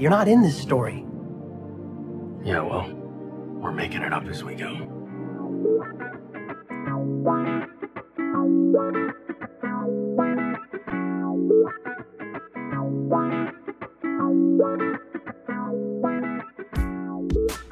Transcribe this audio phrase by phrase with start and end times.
[0.00, 1.04] You're not in this story.
[2.44, 2.88] Yeah, well,
[3.60, 4.86] we're making it up as we go.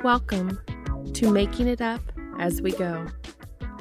[0.02, 0.58] Welcome
[1.14, 2.00] to Making It Up
[2.40, 3.06] as We Go,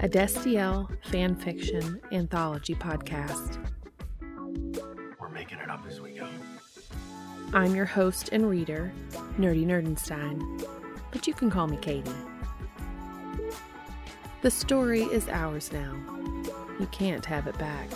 [0.01, 3.64] a Destiel fan fiction anthology podcast.
[7.55, 8.91] I'm your host and reader,
[9.39, 10.67] Nerdy Nerdenstein,
[11.13, 12.11] but you can call me Katie.
[14.41, 15.95] The story is ours now.
[16.81, 17.87] You can't have it back.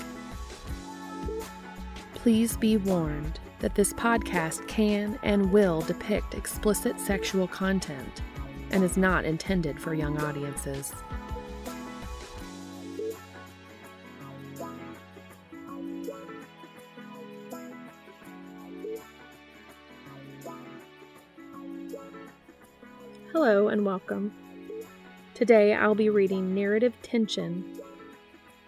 [2.13, 8.21] Please be warned that this podcast can and will depict explicit sexual content
[8.71, 10.93] and is not intended for young audiences.
[23.99, 24.31] Welcome.
[25.33, 27.65] Today I'll be reading Narrative Tension,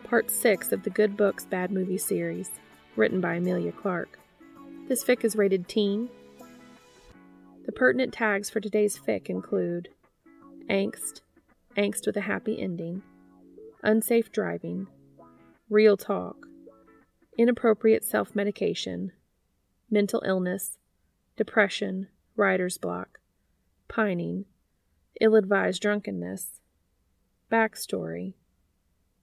[0.03, 2.51] Part 6 of the Good Books Bad Movie series,
[2.97, 4.19] written by Amelia Clark.
[4.89, 6.09] This fic is rated teen.
[7.65, 9.87] The pertinent tags for today's fic include
[10.69, 11.21] angst,
[11.77, 13.02] angst with a happy ending,
[13.81, 14.87] unsafe driving,
[15.69, 16.45] real talk,
[17.37, 19.13] inappropriate self medication,
[19.89, 20.77] mental illness,
[21.37, 23.19] depression, writer's block,
[23.87, 24.43] pining,
[25.20, 26.62] ill advised drunkenness,
[27.52, 28.36] backstory,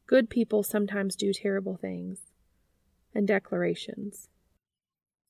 [0.06, 2.32] good people sometimes do terrible things,
[3.14, 4.28] and declarations.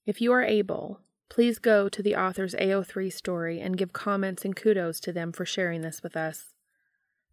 [0.07, 4.57] If you are able, please go to the author's AO3 story and give comments and
[4.57, 6.55] kudos to them for sharing this with us.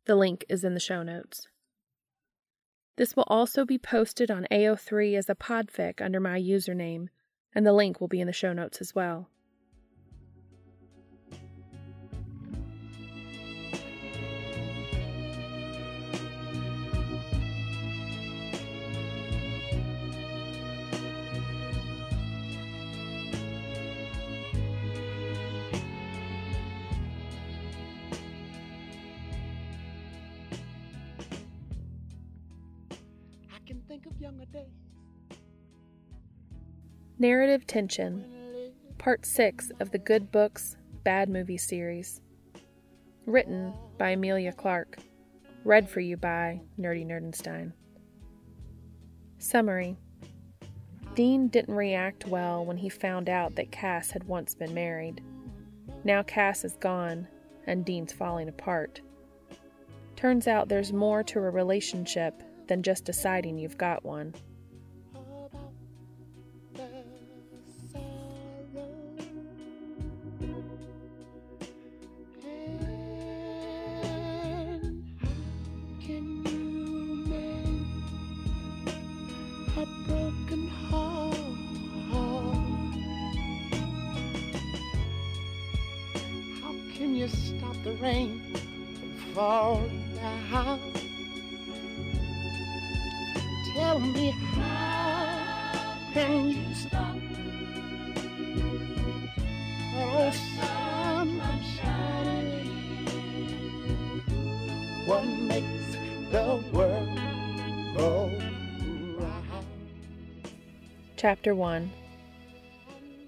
[0.06, 1.48] The link is in the show notes.
[2.98, 7.08] This will also be posted on AO3 as a podfic under my username,
[7.53, 9.30] and the link will be in the show notes as well.
[37.18, 38.25] Narrative Tension,
[38.97, 42.22] Part 6 of the Good Books, Bad Movie series.
[43.25, 44.97] Written by Amelia Clark.
[45.63, 47.72] Read for you by Nerdy Nerdenstein.
[49.38, 49.97] Summary
[51.16, 55.22] Dean didn't react well when he found out that Cass had once been married.
[56.03, 57.28] Now Cass is gone,
[57.66, 59.00] and Dean's falling apart.
[60.17, 64.34] Turns out there's more to a relationship than just deciding you've got one.
[111.25, 111.91] Chapter 1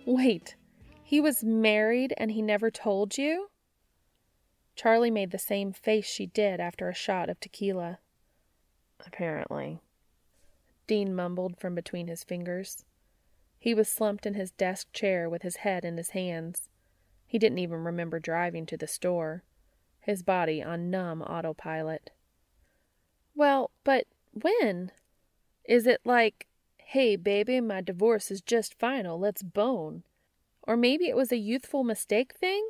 [0.06, 0.56] Wait,
[1.04, 3.50] he was married and he never told you?
[4.76, 7.98] Charlie made the same face she did after a shot of tequila.
[9.04, 9.82] Apparently.
[10.86, 12.86] Dean mumbled from between his fingers.
[13.58, 16.70] He was slumped in his desk chair with his head in his hands.
[17.26, 19.42] He didn't even remember driving to the store,
[20.02, 22.12] his body on numb autopilot.
[23.34, 24.92] Well, but when?
[25.66, 26.46] Is it like,
[26.92, 30.04] hey, baby, my divorce is just final, let's bone?
[30.66, 32.66] Or maybe it was a youthful mistake thing?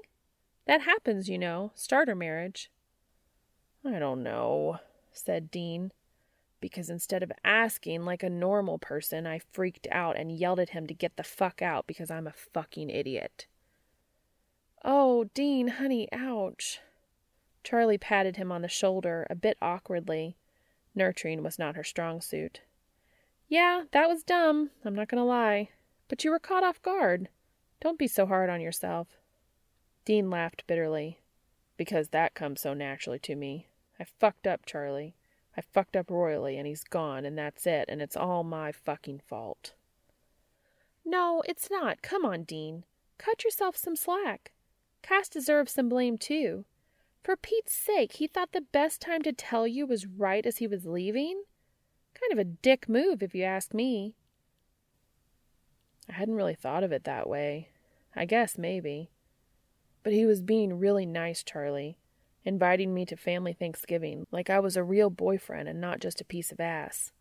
[0.66, 2.72] That happens, you know, starter marriage.
[3.86, 4.80] I don't know,
[5.12, 5.92] said Dean,
[6.60, 10.88] because instead of asking like a normal person, I freaked out and yelled at him
[10.88, 13.46] to get the fuck out because I'm a fucking idiot.
[14.84, 16.80] Oh, Dean, honey, ouch.
[17.64, 20.38] Charlie patted him on the shoulder a bit awkwardly.
[20.96, 22.62] Nurturing was not her strong suit.
[23.48, 25.70] Yeah, that was dumb, I'm not going to lie.
[26.10, 27.30] But you were caught off guard.
[27.80, 29.20] Don't be so hard on yourself.
[30.06, 31.20] Dean laughed bitterly.
[31.78, 33.68] Because that comes so naturally to me.
[34.00, 35.16] I fucked up, Charlie.
[35.56, 39.22] I fucked up royally, and he's gone, and that's it, and it's all my fucking
[39.28, 39.74] fault.
[41.06, 42.02] No, it's not.
[42.02, 42.84] Come on, Dean.
[43.18, 44.52] Cut yourself some slack.
[45.02, 46.66] Cass deserves some blame, too.
[47.24, 50.68] For Pete's sake, he thought the best time to tell you was right as he
[50.68, 51.44] was leaving?
[52.20, 54.16] Kind of a dick move, if you ask me.
[56.10, 57.70] I hadn't really thought of it that way.
[58.16, 59.12] I guess maybe.
[60.04, 61.98] But he was being really nice, Charlie,
[62.46, 66.26] inviting me to family Thanksgiving like I was a real boyfriend and not just a
[66.26, 67.12] piece of ass.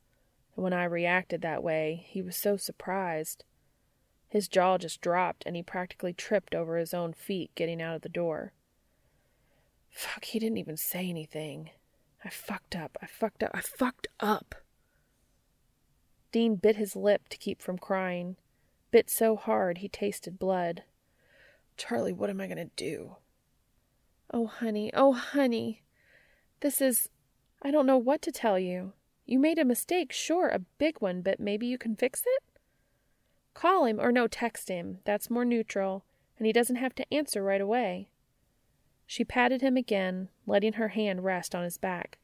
[0.54, 3.44] And when I reacted that way, he was so surprised.
[4.28, 8.02] His jaw just dropped and he practically tripped over his own feet getting out of
[8.02, 8.52] the door.
[9.90, 11.70] Fuck, he didn't even say anything.
[12.24, 12.96] I fucked up.
[13.02, 13.50] I fucked up.
[13.54, 14.54] I fucked up.
[16.36, 18.36] Dean bit his lip to keep from crying,
[18.90, 20.82] bit so hard he tasted blood.
[21.78, 23.16] Charlie, what am I going to do?
[24.30, 25.82] Oh, honey, oh, honey.
[26.60, 27.08] This is.
[27.62, 28.92] I don't know what to tell you.
[29.24, 32.42] You made a mistake, sure, a big one, but maybe you can fix it?
[33.54, 34.98] Call him, or no, text him.
[35.06, 36.04] That's more neutral,
[36.36, 38.10] and he doesn't have to answer right away.
[39.06, 42.18] She patted him again, letting her hand rest on his back.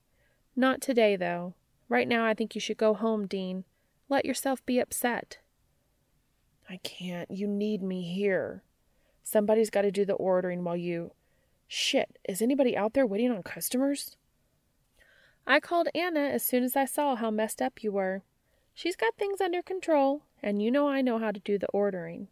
[0.55, 1.55] Not today, though.
[1.89, 3.65] Right now, I think you should go home, Dean.
[4.13, 5.39] Let yourself be upset.
[6.69, 7.31] I can't.
[7.31, 8.63] You need me here.
[9.23, 11.13] Somebody's got to do the ordering while you.
[11.67, 14.19] Shit, is anybody out there waiting on customers?
[15.47, 18.23] I called Anna as soon as I saw how messed up you were.
[18.75, 22.29] She's got things under control, and you know I know how to do the ordering.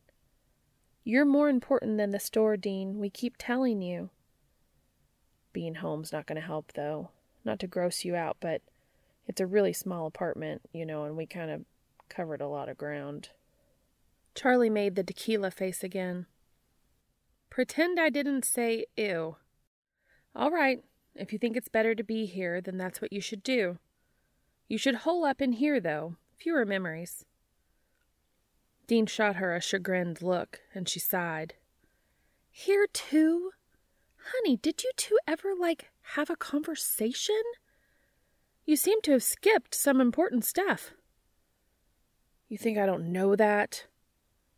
[1.02, 2.98] You're more important than the store, Dean.
[2.98, 4.10] We keep telling you.
[5.54, 7.08] Being home's not going to help, though.
[7.42, 8.60] Not to gross you out, but
[9.26, 11.64] it's a really small apartment, you know, and we kind of
[12.10, 13.30] covered a lot of ground.
[14.34, 16.26] Charlie made the tequila face again.
[17.48, 19.36] Pretend I didn't say ew.
[20.36, 20.84] All right,
[21.14, 23.78] if you think it's better to be here, then that's what you should do.
[24.68, 26.16] You should hole up in here, though.
[26.36, 27.24] Fewer memories.
[28.86, 31.54] Dean shot her a chagrined look, and she sighed.
[32.50, 33.50] Here, too?
[34.32, 37.42] Honey, did you two ever, like, have a conversation?
[38.64, 40.92] You seem to have skipped some important stuff.
[42.50, 43.86] You think I don't know that?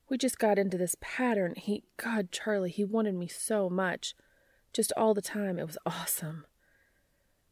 [0.08, 1.54] We just got into this pattern.
[1.56, 4.14] He, God, Charlie, he wanted me so much.
[4.72, 5.58] Just all the time.
[5.58, 6.46] It was awesome.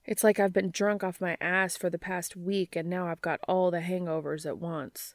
[0.06, 3.20] It's like I've been drunk off my ass for the past week and now I've
[3.20, 5.14] got all the hangovers at once.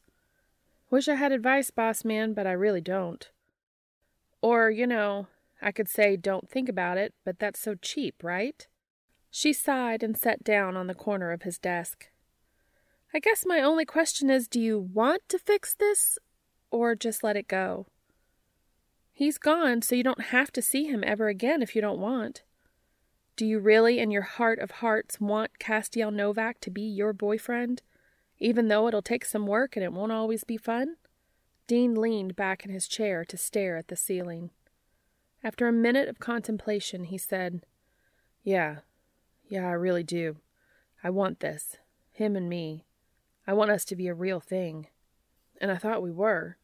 [0.91, 3.27] Wish I had advice, boss man, but I really don't.
[4.43, 5.25] Or, you know,
[5.59, 8.67] I could say don't think about it, but that's so cheap, right?
[9.31, 12.11] She sighed and sat down on the corner of his desk.
[13.15, 16.19] I guess my only question is do you want to fix this
[16.69, 17.87] or just let it go?
[19.13, 22.43] He's gone, so you don't have to see him ever again if you don't want.
[23.37, 27.81] Do you really, in your heart of hearts, want Castiel Novak to be your boyfriend,
[28.37, 30.97] even though it'll take some work and it won't always be fun?
[31.67, 34.49] Dean leaned back in his chair to stare at the ceiling.
[35.41, 37.61] After a minute of contemplation, he said,
[38.43, 38.79] Yeah,
[39.47, 40.35] yeah, I really do.
[41.01, 41.77] I want this.
[42.11, 42.83] Him and me.
[43.47, 44.87] I want us to be a real thing.
[45.61, 46.57] And I thought we were.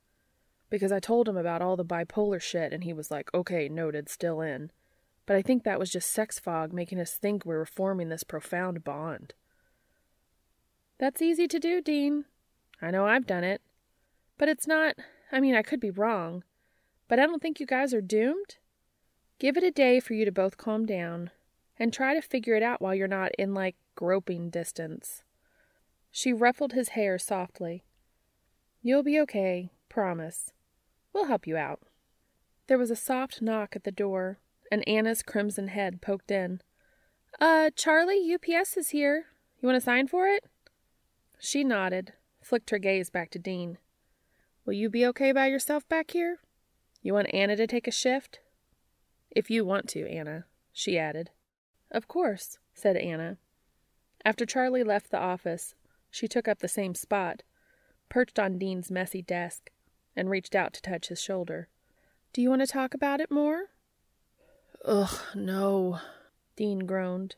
[0.69, 4.09] Because I told him about all the bipolar shit, and he was like, okay, noted,
[4.09, 4.71] still in.
[5.25, 8.23] But I think that was just sex fog making us think we were forming this
[8.23, 9.33] profound bond.
[10.97, 12.25] That's easy to do, Dean.
[12.81, 13.61] I know I've done it.
[14.37, 14.95] But it's not.
[15.31, 16.43] I mean, I could be wrong.
[17.07, 18.57] But I don't think you guys are doomed.
[19.39, 21.31] Give it a day for you to both calm down
[21.77, 25.23] and try to figure it out while you're not in like groping distance.
[26.11, 27.83] She ruffled his hair softly.
[28.81, 30.51] You'll be okay, promise.
[31.13, 31.79] We'll help you out.
[32.67, 34.39] There was a soft knock at the door,
[34.71, 36.61] and Anna's crimson head poked in.
[37.39, 39.25] Uh, Charlie, UPS is here.
[39.61, 40.45] You want to sign for it?
[41.39, 43.77] She nodded, flicked her gaze back to Dean.
[44.65, 46.39] Will you be okay by yourself back here?
[47.01, 48.39] You want Anna to take a shift?
[49.31, 51.31] If you want to, Anna, she added.
[51.89, 53.37] Of course, said Anna.
[54.23, 55.73] After Charlie left the office,
[56.11, 57.41] she took up the same spot,
[58.09, 59.71] perched on Dean's messy desk,
[60.15, 61.69] and reached out to touch his shoulder.
[62.33, 63.69] Do you want to talk about it more?
[64.85, 65.99] Ugh, no,
[66.55, 67.35] Dean groaned.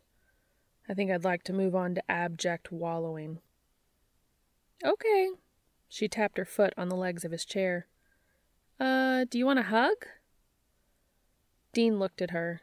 [0.90, 3.40] I think I'd like to move on to abject wallowing.
[4.84, 5.30] Okay.
[5.88, 7.88] She tapped her foot on the legs of his chair.
[8.80, 10.08] Uh, do you want a hug?
[11.72, 12.62] Dean looked at her.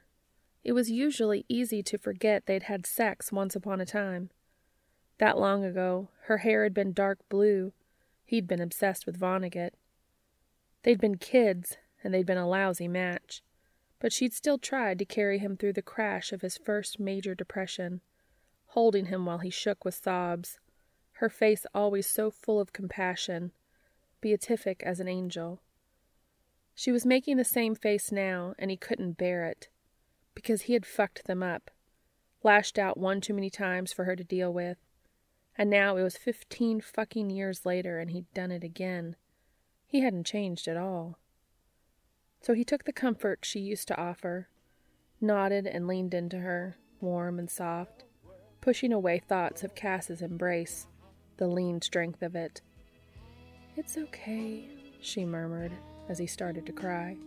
[0.62, 4.30] It was usually easy to forget they'd had sex once upon a time.
[5.20, 7.74] That long ago, her hair had been dark blue.
[8.24, 9.74] He'd been obsessed with Vonnegut.
[10.82, 13.42] They'd been kids, and they'd been a lousy match.
[13.98, 18.00] But she'd still tried to carry him through the crash of his first major depression,
[18.68, 20.58] holding him while he shook with sobs,
[21.16, 23.52] her face always so full of compassion,
[24.22, 25.60] beatific as an angel.
[26.74, 29.68] She was making the same face now, and he couldn't bear it.
[30.34, 31.70] Because he had fucked them up,
[32.42, 34.78] lashed out one too many times for her to deal with.
[35.60, 39.16] And now it was fifteen fucking years later, and he'd done it again.
[39.86, 41.18] He hadn't changed at all.
[42.40, 44.48] So he took the comfort she used to offer,
[45.20, 48.04] nodded and leaned into her, warm and soft,
[48.62, 50.86] pushing away thoughts of Cass's embrace,
[51.36, 52.62] the lean strength of it.
[53.76, 54.66] It's okay,
[55.02, 55.72] she murmured
[56.08, 57.18] as he started to cry.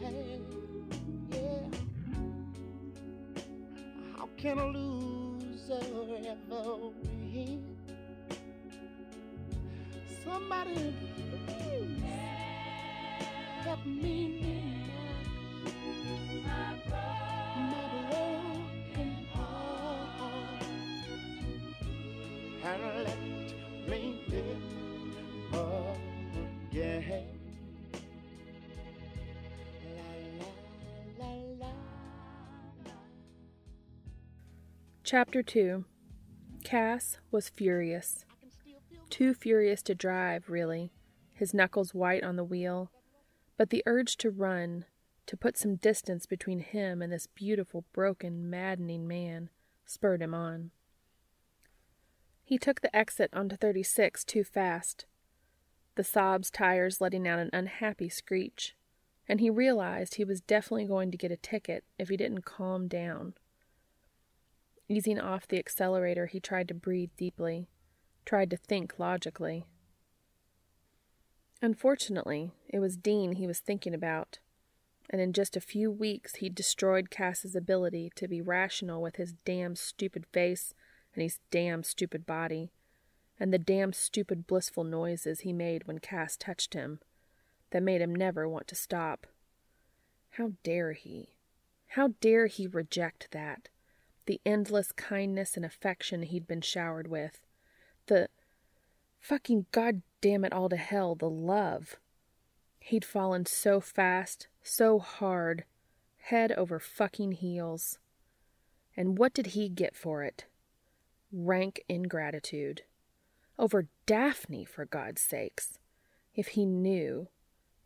[0.00, 0.55] How
[4.46, 5.80] can a loser
[6.32, 6.92] ever?
[10.22, 10.94] Somebody
[11.46, 12.04] please
[13.64, 14.62] help me
[16.44, 16.70] my
[18.08, 20.62] broken heart
[35.06, 35.84] Chapter 2
[36.64, 38.24] Cass was furious.
[39.08, 40.90] Too furious to drive, really,
[41.32, 42.90] his knuckles white on the wheel.
[43.56, 44.84] But the urge to run,
[45.26, 49.50] to put some distance between him and this beautiful, broken, maddening man,
[49.84, 50.72] spurred him on.
[52.42, 55.06] He took the exit onto 36 too fast,
[55.94, 58.74] the Saab's tires letting out an unhappy screech,
[59.28, 62.88] and he realized he was definitely going to get a ticket if he didn't calm
[62.88, 63.34] down.
[64.88, 67.68] Easing off the accelerator, he tried to breathe deeply,
[68.24, 69.66] tried to think logically.
[71.60, 74.38] Unfortunately, it was Dean he was thinking about,
[75.10, 79.32] and in just a few weeks he'd destroyed Cass's ability to be rational with his
[79.44, 80.74] damn stupid face
[81.14, 82.70] and his damn stupid body,
[83.40, 87.00] and the damn stupid blissful noises he made when Cass touched him,
[87.70, 89.26] that made him never want to stop.
[90.30, 91.34] How dare he?
[91.88, 93.68] How dare he reject that?
[94.26, 97.40] The endless kindness and affection he'd been showered with,
[98.06, 98.28] the
[99.20, 101.96] fucking goddamn it all to hell, the love.
[102.78, 105.64] He'd fallen so fast, so hard,
[106.18, 107.98] head over fucking heels.
[108.96, 110.44] And what did he get for it?
[111.32, 112.82] Rank ingratitude.
[113.58, 115.78] Over Daphne, for God's sakes.
[116.34, 117.28] If he knew,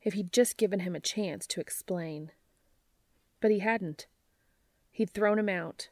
[0.03, 2.33] if he'd just given him a chance to explain.
[3.41, 4.07] But he hadn't.
[4.91, 5.89] He'd thrown him out,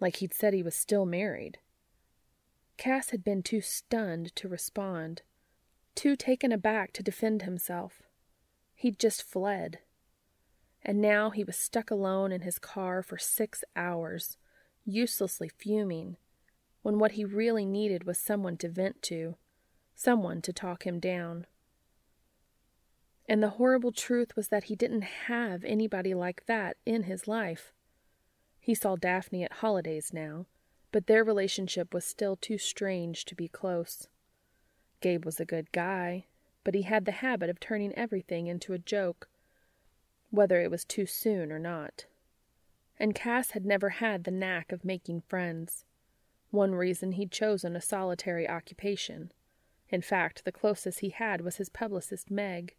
[0.00, 1.58] like he'd said he was still married.
[2.76, 5.22] Cass had been too stunned to respond,
[5.94, 8.02] too taken aback to defend himself.
[8.74, 9.80] He'd just fled.
[10.82, 14.38] And now he was stuck alone in his car for six hours,
[14.86, 16.16] uselessly fuming,
[16.80, 19.36] when what he really needed was someone to vent to,
[19.94, 21.46] someone to talk him down.
[23.28, 27.74] And the horrible truth was that he didn't have anybody like that in his life.
[28.70, 30.46] He saw Daphne at holidays now,
[30.92, 34.06] but their relationship was still too strange to be close.
[35.00, 36.26] Gabe was a good guy,
[36.62, 39.28] but he had the habit of turning everything into a joke,
[40.30, 42.06] whether it was too soon or not.
[42.96, 45.84] And Cass had never had the knack of making friends.
[46.52, 49.32] One reason he'd chosen a solitary occupation.
[49.88, 52.76] In fact, the closest he had was his publicist, Meg.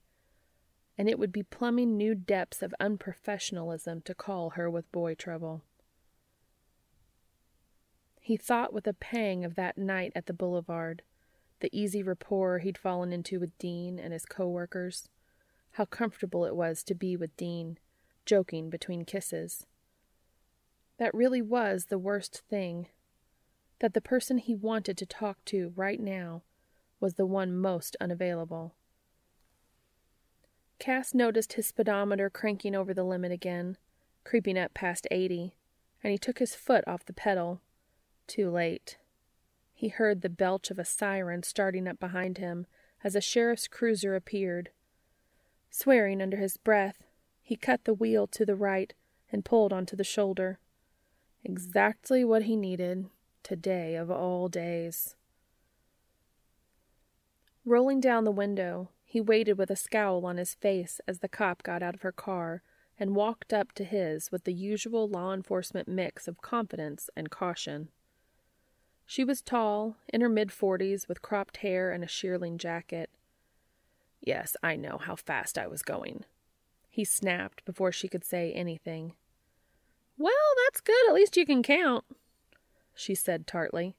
[0.97, 5.63] And it would be plumbing new depths of unprofessionalism to call her with boy trouble.
[8.23, 11.01] He thought with a pang of that night at the boulevard,
[11.59, 15.09] the easy rapport he'd fallen into with Dean and his co-workers.
[15.71, 17.79] How comfortable it was to be with Dean,
[18.25, 19.65] joking between kisses.
[20.97, 22.87] That really was the worst thing.
[23.79, 26.43] That the person he wanted to talk to right now
[26.99, 28.75] was the one most unavailable.
[30.77, 33.77] Cass noticed his speedometer cranking over the limit again,
[34.23, 35.55] creeping up past eighty,
[36.03, 37.61] and he took his foot off the pedal
[38.31, 38.97] too late.
[39.73, 42.65] He heard the belch of a siren starting up behind him
[43.03, 44.69] as a sheriff's cruiser appeared.
[45.69, 47.03] Swearing under his breath,
[47.41, 48.93] he cut the wheel to the right
[49.33, 50.59] and pulled onto the shoulder.
[51.43, 53.07] Exactly what he needed,
[53.43, 55.15] today of all days.
[57.65, 61.63] Rolling down the window, he waited with a scowl on his face as the cop
[61.63, 62.63] got out of her car
[62.97, 67.89] and walked up to his with the usual law enforcement mix of confidence and caution.
[69.11, 73.09] She was tall, in her mid forties, with cropped hair and a shearling jacket.
[74.21, 76.23] Yes, I know how fast I was going.
[76.89, 79.15] He snapped before she could say anything.
[80.17, 80.31] Well,
[80.63, 81.09] that's good.
[81.09, 82.05] At least you can count,
[82.95, 83.95] she said tartly.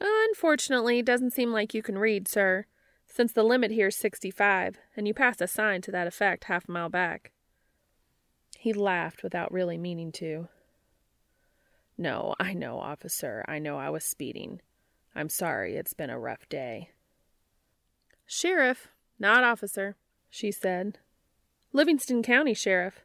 [0.00, 2.66] Unfortunately, it doesn't seem like you can read, sir,
[3.08, 6.68] since the limit here is 65, and you passed a sign to that effect half
[6.68, 7.32] a mile back.
[8.56, 10.46] He laughed without really meaning to.
[11.98, 13.44] No, I know, officer.
[13.48, 14.60] I know I was speeding.
[15.14, 16.90] I'm sorry, it's been a rough day.
[18.26, 18.88] Sheriff,
[19.18, 19.96] not officer,
[20.28, 20.98] she said.
[21.72, 23.04] Livingston County Sheriff.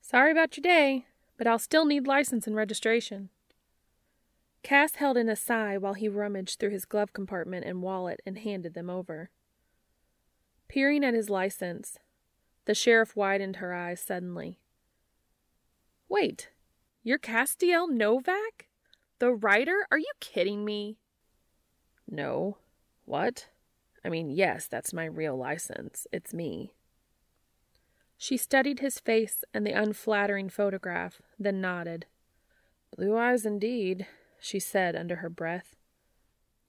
[0.00, 1.06] Sorry about your day,
[1.36, 3.30] but I'll still need license and registration.
[4.62, 8.38] Cass held in a sigh while he rummaged through his glove compartment and wallet and
[8.38, 9.30] handed them over.
[10.68, 11.98] Peering at his license,
[12.64, 14.58] the sheriff widened her eyes suddenly.
[16.08, 16.48] Wait,
[17.04, 18.66] you're Castiel Novak?
[19.18, 19.86] The writer?
[19.92, 20.96] Are you kidding me?
[22.10, 22.56] No.
[23.04, 23.48] What?
[24.02, 26.06] I mean, yes, that's my real license.
[26.12, 26.72] It's me.
[28.16, 32.06] She studied his face and the unflattering photograph, then nodded.
[32.96, 34.06] Blue eyes indeed,
[34.40, 35.76] she said under her breath.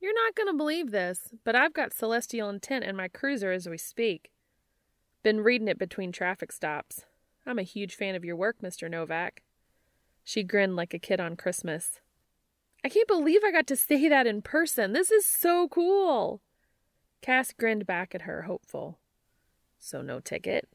[0.02, 3.70] You're not going to believe this, but I've got celestial intent in my cruiser as
[3.70, 4.32] we speak.
[5.24, 7.06] Been reading it between traffic stops.
[7.46, 8.92] I'm a huge fan of your work, Mr.
[8.92, 9.42] Novak.
[10.26, 12.02] She grinned like a kid on Christmas.
[12.84, 14.92] I can't believe I got to say that in person.
[14.92, 16.42] This is so cool.
[17.22, 19.00] Cass grinned back at her, hopeful.
[19.80, 20.68] So, no ticket?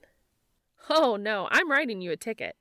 [0.88, 2.56] Oh, no, I'm writing you a ticket.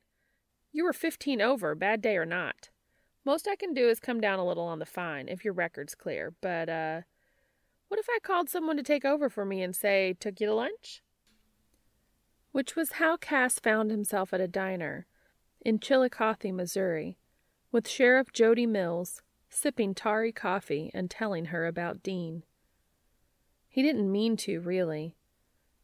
[0.72, 2.70] You were 15 over, bad day or not.
[3.24, 5.94] Most I can do is come down a little on the fine, if your record's
[5.94, 7.02] clear, but, uh,
[7.88, 10.54] what if I called someone to take over for me and say, took you to
[10.54, 11.04] lunch?
[12.52, 15.06] Which was how Cass found himself at a diner
[15.62, 17.18] in Chillicothe, Missouri,
[17.72, 22.44] with Sheriff Jody Mills, sipping tarry coffee and telling her about Dean.
[23.68, 25.16] He didn't mean to, really.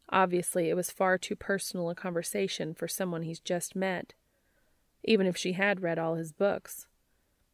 [0.09, 4.13] Obviously, it was far too personal a conversation for someone he's just met,
[5.03, 6.87] even if she had read all his books.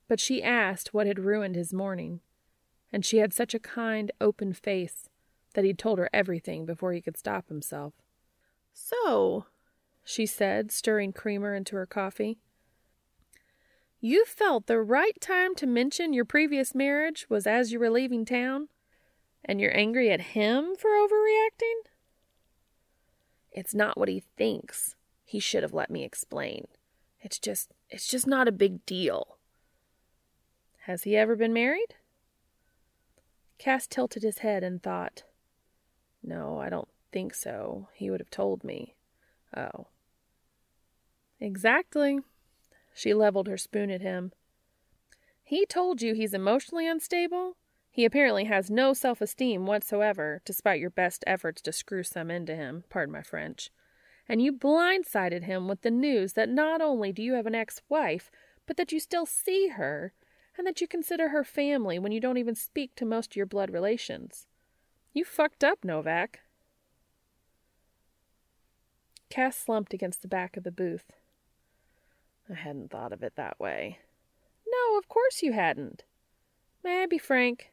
[0.07, 2.21] But she asked what had ruined his morning,
[2.91, 5.09] and she had such a kind, open face
[5.53, 7.93] that he'd told her everything before he could stop himself.
[8.73, 9.45] So,
[10.03, 12.37] she said, stirring creamer into her coffee,
[13.99, 18.25] you felt the right time to mention your previous marriage was as you were leaving
[18.25, 18.69] town?
[19.45, 21.87] And you're angry at him for overreacting?
[23.51, 24.95] It's not what he thinks.
[25.23, 26.67] He should have let me explain.
[27.21, 29.37] It's just it's just not a big deal.
[30.85, 31.95] Has he ever been married?
[33.59, 35.23] Cass tilted his head and thought.
[36.23, 37.87] No, I don't think so.
[37.93, 38.95] He would have told me.
[39.55, 39.87] Oh.
[41.39, 42.19] Exactly.
[42.93, 44.31] She leveled her spoon at him.
[45.43, 47.57] He told you he's emotionally unstable?
[47.89, 52.55] He apparently has no self esteem whatsoever, despite your best efforts to screw some into
[52.55, 53.69] him, pardon my French.
[54.29, 57.81] And you blindsided him with the news that not only do you have an ex
[57.89, 58.31] wife,
[58.65, 60.13] but that you still see her,
[60.57, 63.45] and that you consider her family when you don't even speak to most of your
[63.45, 64.47] blood relations.
[65.11, 66.39] You fucked up, Novak.
[69.31, 71.13] Cass slumped against the back of the booth.
[72.49, 73.99] I hadn't thought of it that way.
[74.67, 76.03] No, of course you hadn't.
[76.83, 77.71] May I be frank?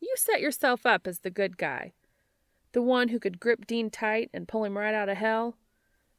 [0.00, 1.92] You set yourself up as the good guy,
[2.72, 5.56] the one who could grip Dean tight and pull him right out of hell.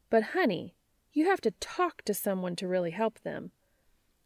[0.10, 0.74] But, honey,
[1.12, 3.52] you have to talk to someone to really help them.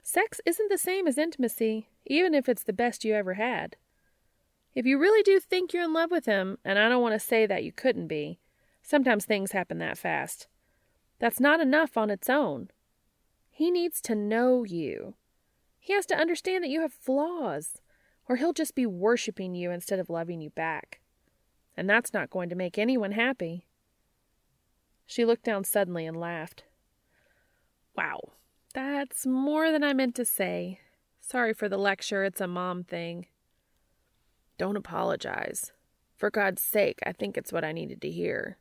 [0.01, 3.75] Sex isn't the same as intimacy, even if it's the best you ever had.
[4.73, 7.19] If you really do think you're in love with him, and I don't want to
[7.19, 8.39] say that you couldn't be,
[8.87, 10.47] sometimes things happen that fast,
[11.19, 12.69] that's not enough on its own.
[13.49, 15.15] He needs to know you.
[15.77, 17.81] He has to understand that you have flaws
[18.29, 21.01] or he'll just be worshiping you instead of loving you back.
[21.75, 23.65] And that's not going to make anyone happy.
[25.05, 26.63] She looked down suddenly and laughed.
[27.95, 28.19] Wow,
[28.73, 30.79] that's more than I meant to say.
[31.19, 33.27] Sorry for the lecture, it's a mom thing.
[34.57, 35.71] Don't apologize.
[36.15, 38.57] For God's sake, I think it's what I needed to hear.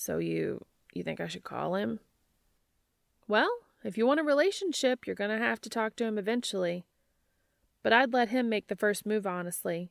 [0.00, 2.00] So you you think I should call him?
[3.28, 3.50] Well,
[3.84, 6.84] if you want a relationship, you're going to have to talk to him eventually
[7.82, 9.90] but I'd let him make the first move, honestly.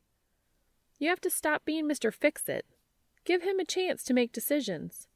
[1.00, 2.14] You have to stop being Mr.
[2.14, 2.66] Fix It.
[3.26, 5.08] Give him a chance to make decisions.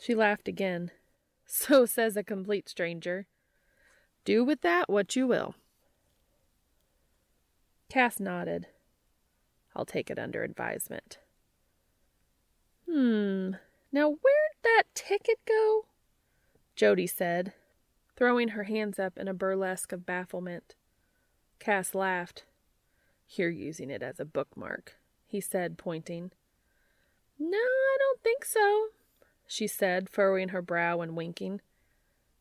[0.00, 0.90] She laughed again.
[1.44, 3.26] So says a complete stranger.
[4.24, 5.54] Do with that what you will.
[7.90, 8.68] Cass nodded.
[9.76, 11.18] I'll take it under advisement.
[12.88, 13.50] Hmm.
[13.92, 15.86] Now where'd that ticket go?
[16.74, 17.52] Jody said,
[18.16, 20.74] throwing her hands up in a burlesque of bafflement.
[21.58, 22.44] Cass laughed.
[23.28, 26.32] You're using it as a bookmark, he said, pointing.
[27.38, 28.88] No, I don't think so,
[29.46, 31.60] she said, furrowing her brow and winking.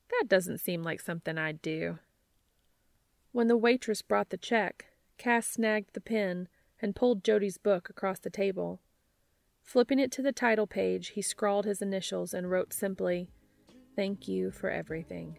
[0.10, 2.00] That doesn't seem like something I'd do.
[3.32, 4.88] When the waitress brought the check,
[5.18, 6.48] Cass snagged the pen
[6.82, 8.80] and pulled Jody's book across the table.
[9.64, 13.30] Flipping it to the title page, he scrawled his initials and wrote simply,
[13.96, 15.38] Thank you for everything.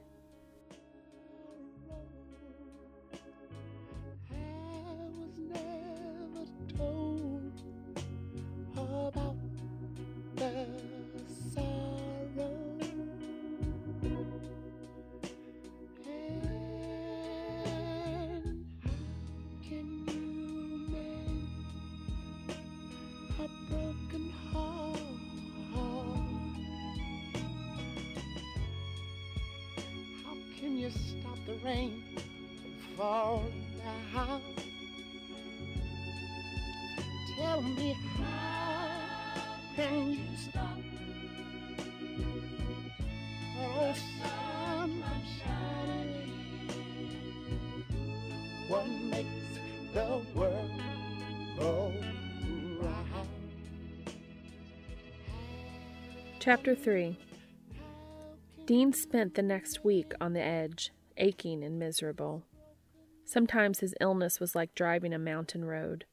[31.65, 32.03] Rain
[32.97, 33.45] fall
[34.13, 34.43] down.
[37.37, 38.89] Tell me how
[39.77, 40.79] can you stop?
[43.61, 46.33] Oh, sun from shining.
[48.69, 49.29] What makes
[49.95, 50.71] the world
[51.59, 51.93] go
[52.81, 53.29] round?
[56.41, 57.17] Chapter 3
[58.73, 62.45] Dean spent the next week on the edge aching and miserable.
[63.23, 66.07] Sometimes his illness was like driving a mountain road.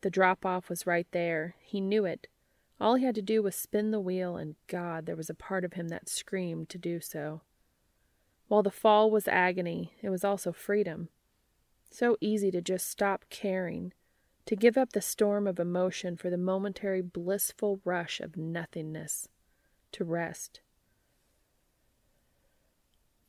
[0.00, 1.54] The drop off was right there.
[1.60, 2.26] He knew it.
[2.80, 5.66] All he had to do was spin the wheel, and God, there was a part
[5.66, 7.42] of him that screamed to do so.
[8.46, 11.10] While the fall was agony, it was also freedom.
[11.90, 13.92] So easy to just stop caring,
[14.46, 19.28] to give up the storm of emotion for the momentary blissful rush of nothingness,
[19.92, 20.62] to rest.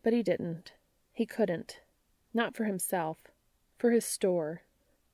[0.04, 0.74] But he didn't.
[1.12, 1.80] He couldn't.
[2.34, 3.20] Not for himself.
[3.78, 4.64] For his store.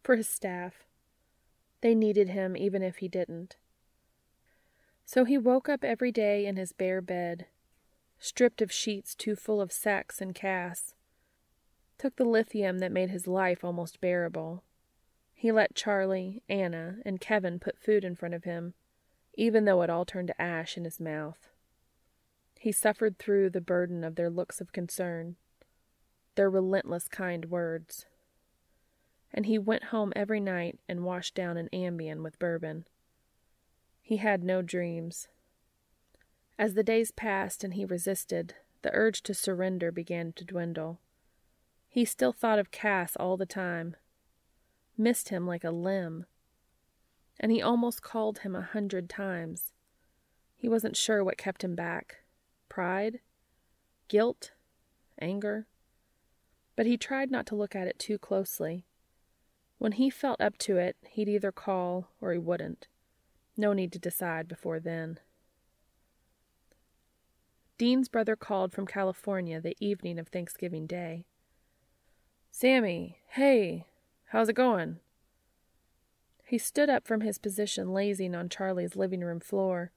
[0.04, 0.86] For his staff.
[1.82, 3.58] They needed him even if he didn't.
[5.06, 7.46] So he woke up every day in his bare bed,
[8.18, 10.96] stripped of sheets too full of sex and Cass,
[12.00, 14.64] took the lithium that made his life almost bearable.
[15.34, 18.74] He let Charlie, Anna, and Kevin put food in front of him,
[19.36, 21.50] even though it all turned to ash in his mouth.
[22.66, 25.36] He suffered through the burden of their looks of concern,
[26.34, 28.08] their relentless kind words.
[29.32, 32.88] And he went home every night and washed down an Ambien with bourbon.
[34.02, 35.28] He had no dreams.
[36.58, 41.00] As the days passed and he resisted, the urge to surrender began to dwindle.
[41.88, 43.96] He still thought of Cass all the time,
[44.98, 46.26] missed him like a limb,
[47.40, 49.72] and he almost called him a hundred times.
[50.56, 52.22] He wasn't sure what kept him back
[52.76, 53.20] pride,
[54.10, 54.52] guilt,
[55.20, 55.68] anger
[56.76, 58.86] but he tried not to look at it too closely.
[59.78, 62.88] When he felt up to it, he'd either call or he wouldn't.
[63.58, 65.20] No need to decide before then.
[67.78, 71.26] Dean's brother called from California the evening of Thanksgiving Day.
[72.52, 73.86] Sammy, hey,
[74.28, 75.00] how's it going?
[76.46, 79.92] He stood up from his position lazing on Charlie's living room floor,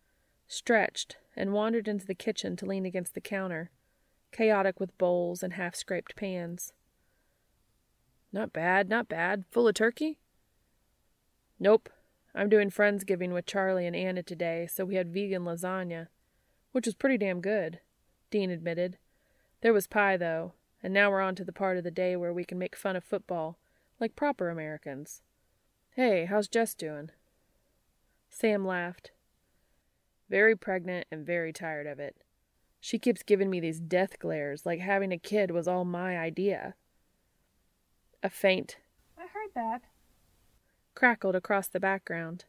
[0.48, 3.70] stretched, and wandered into the kitchen to lean against the counter
[4.32, 6.72] chaotic with bowls and half scraped pans.
[8.32, 9.44] Not bad, not bad.
[9.50, 10.18] Full of turkey?
[11.58, 11.88] Nope.
[12.34, 16.08] I'm doing Friendsgiving with Charlie and Anna today, so we had vegan lasagna,
[16.72, 17.80] which was pretty damn good,
[18.30, 18.98] Dean admitted.
[19.62, 22.32] There was pie, though, and now we're on to the part of the day where
[22.32, 23.58] we can make fun of football,
[23.98, 25.22] like proper Americans.
[25.96, 27.10] Hey, how's Jess doing?
[28.28, 29.10] Sam laughed.
[30.28, 32.16] Very pregnant and very tired of it.
[32.80, 36.74] She keeps giving me these death glares, like having a kid was all my idea.
[38.22, 38.76] A faint,
[39.16, 39.82] I heard that,
[40.94, 42.44] crackled across the background.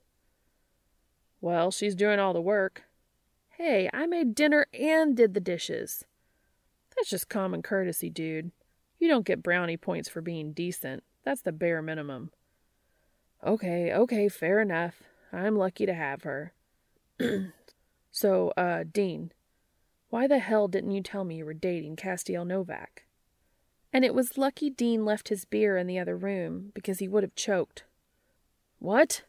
[1.41, 2.83] Well, she's doing all the work.
[3.49, 6.05] Hey, I made dinner and did the dishes.
[6.95, 8.51] That's just common courtesy, dude.
[8.99, 11.03] You don't get brownie points for being decent.
[11.23, 12.31] That's the bare minimum.
[13.45, 15.03] Okay, okay, fair enough.
[15.31, 16.53] I'm lucky to have her.
[18.11, 19.31] so, uh, Dean,
[20.09, 23.05] why the hell didn't you tell me you were dating Castiel Novak?
[23.91, 27.23] And it was lucky Dean left his beer in the other room, because he would
[27.23, 27.83] have choked.
[28.79, 29.23] What?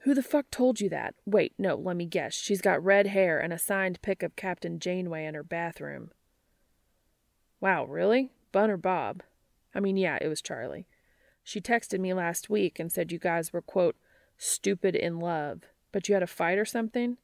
[0.00, 1.14] Who the fuck told you that?
[1.24, 2.34] Wait, no, let me guess.
[2.34, 6.10] She's got red hair and a signed pic of Captain Janeway in her bathroom.
[7.60, 8.32] Wow, really?
[8.50, 9.22] Bun or Bob?
[9.74, 10.86] I mean, yeah, it was Charlie.
[11.44, 13.96] She texted me last week and said you guys were, quote,
[14.36, 17.18] stupid in love, but you had a fight or something?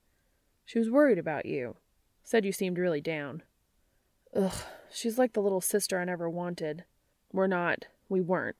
[0.68, 1.76] She was worried about you.
[2.22, 3.42] Said you seemed really down.
[4.36, 4.52] Ugh,
[4.90, 6.84] she's like the little sister I never wanted.
[7.32, 7.86] We're not.
[8.10, 8.56] We weren't.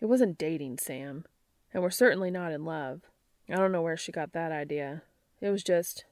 [0.00, 1.24] It wasn't dating, Sam.
[1.74, 3.00] And we're certainly not in love.
[3.50, 5.02] I don't know where she got that idea.
[5.40, 6.04] It was just.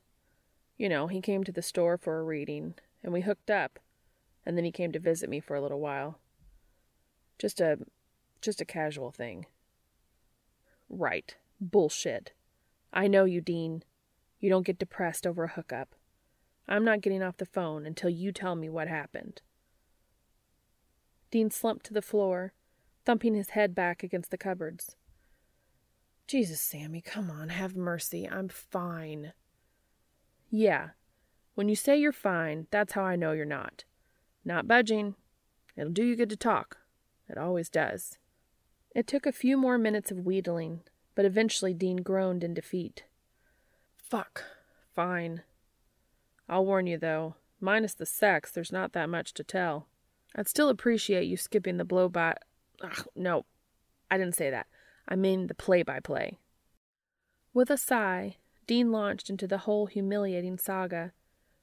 [0.76, 2.74] You know, he came to the store for a reading,
[3.04, 3.78] and we hooked up,
[4.44, 6.18] and then he came to visit me for a little while.
[7.38, 7.78] Just a
[8.40, 9.46] just a casual thing.
[10.90, 11.36] Right.
[11.60, 12.32] Bullshit.
[12.92, 13.84] I know you, Dean.
[14.44, 15.94] You don't get depressed over a hookup.
[16.68, 19.40] I'm not getting off the phone until you tell me what happened.
[21.30, 22.52] Dean slumped to the floor,
[23.06, 24.96] thumping his head back against the cupboards.
[26.26, 28.28] Jesus, Sammy, come on, have mercy.
[28.28, 29.32] I'm fine.
[30.50, 30.90] Yeah,
[31.54, 33.84] when you say you're fine, that's how I know you're not.
[34.44, 35.14] Not budging.
[35.74, 36.80] It'll do you good to talk.
[37.30, 38.18] It always does.
[38.94, 40.82] It took a few more minutes of wheedling,
[41.14, 43.04] but eventually Dean groaned in defeat.
[44.08, 44.44] Fuck.
[44.94, 45.42] Fine.
[46.48, 49.88] I'll warn you, though, minus the sex, there's not that much to tell.
[50.36, 52.36] I'd still appreciate you skipping the blow by.
[52.82, 53.46] Ugh, no,
[54.10, 54.66] I didn't say that.
[55.08, 56.38] I mean the play by play.
[57.52, 58.36] With a sigh,
[58.66, 61.12] Dean launched into the whole humiliating saga,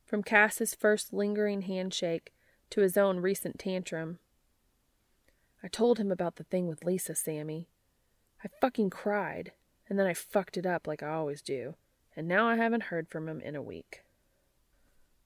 [0.05, 2.33] from Cass's first lingering handshake
[2.69, 4.19] to his own recent tantrum.
[5.63, 7.69] I told him about the thing with Lisa, Sammy.
[8.43, 9.51] I fucking cried,
[9.87, 11.75] and then I fucked it up like I always do,
[12.15, 14.03] and now I haven't heard from him in a week.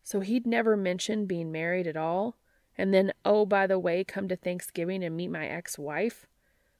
[0.03, 2.37] So he'd never mentioned being married at all,
[2.77, 6.27] and then, oh, by the way, come to Thanksgiving and meet my ex wife?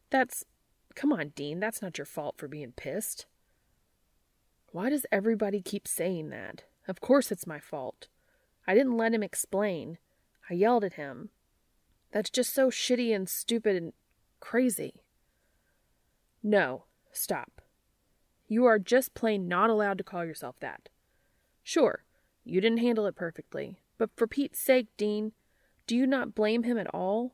[0.09, 0.45] That's.
[0.93, 3.25] Come on, Dean, that's not your fault for being pissed.
[4.71, 6.63] Why does everybody keep saying that?
[6.87, 8.07] Of course it's my fault.
[8.67, 9.97] I didn't let him explain.
[10.49, 11.29] I yelled at him.
[12.11, 13.93] That's just so shitty and stupid and
[14.39, 15.01] crazy.
[16.43, 17.61] No, stop.
[18.47, 20.89] You are just plain not allowed to call yourself that.
[21.63, 22.03] Sure,
[22.43, 25.31] you didn't handle it perfectly, but for Pete's sake, Dean,
[25.87, 27.33] do you not blame him at all?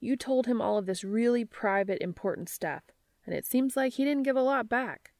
[0.00, 2.82] You told him all of this really private, important stuff,
[3.26, 5.12] and it seems like he didn't give a lot back.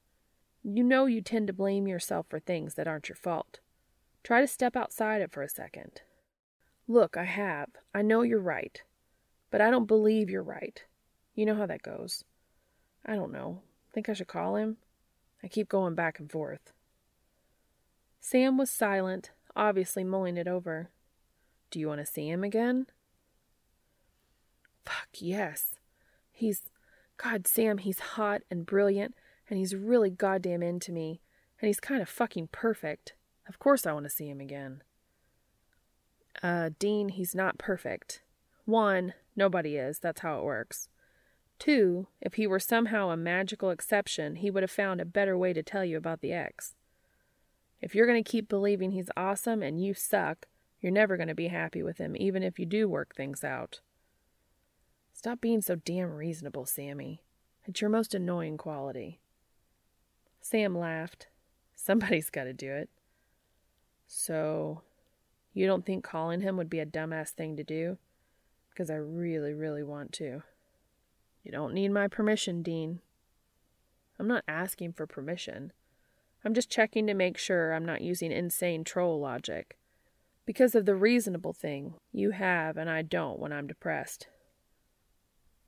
[0.63, 3.61] You know you tend to blame yourself for things that aren't your fault.
[4.23, 6.03] Try to step outside it for a second.
[6.87, 7.69] Look, I have.
[7.95, 8.83] I know you're right.
[9.51, 10.83] But I don't believe you're right.
[11.35, 12.25] You know how that goes.
[13.05, 13.61] I don't know.
[13.93, 14.79] Think I should call him?
[15.45, 16.73] I keep going back and forth.
[18.19, 20.89] Sam was silent, obviously mulling it over.
[21.71, 22.87] Do you want to see him again?
[24.87, 25.79] Fuck, yes.
[26.33, 26.63] He's.
[27.17, 29.15] God, Sam, he's hot and brilliant,
[29.49, 31.21] and he's really goddamn into me,
[31.61, 33.13] and he's kind of fucking perfect.
[33.47, 34.83] Of course I want to see him again.
[36.43, 38.23] Uh, Dean, he's not perfect.
[38.65, 39.99] One, nobody is.
[39.99, 40.89] That's how it works.
[41.59, 45.53] Two, if he were somehow a magical exception, he would have found a better way
[45.53, 46.75] to tell you about the ex.
[47.81, 50.47] If you're going to keep believing he's awesome and you suck,
[50.81, 53.81] you're never going to be happy with him, even if you do work things out.
[55.13, 57.23] Stop being so damn reasonable, Sammy.
[57.67, 59.21] It's your most annoying quality.
[60.41, 61.29] Sam laughed.
[61.75, 62.91] Somebody's got to do it.
[64.07, 64.83] So,
[65.55, 67.97] you don't think calling him would be a dumbass thing to do?
[68.71, 70.43] Because I really, really want to.
[71.45, 73.01] You don't need my permission, Dean.
[74.19, 75.73] I'm not asking for permission.
[76.45, 79.77] I'm just checking to make sure I'm not using insane troll logic.
[80.47, 84.27] Because of the reasonable thing you have and I don't when I'm depressed.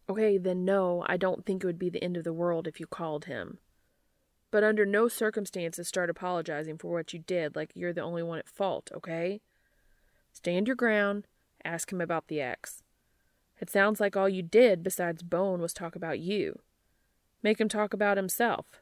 [0.08, 2.80] Okay, then no, I don't think it would be the end of the world if
[2.80, 3.58] you called him.
[4.50, 8.38] But under no circumstances start apologizing for what you did like you're the only one
[8.38, 9.40] at fault, okay?
[10.32, 11.26] Stand your ground,
[11.64, 12.82] ask him about the ex.
[13.60, 16.60] It sounds like all you did besides bone was talk about you.
[17.42, 18.80] Make him talk about himself.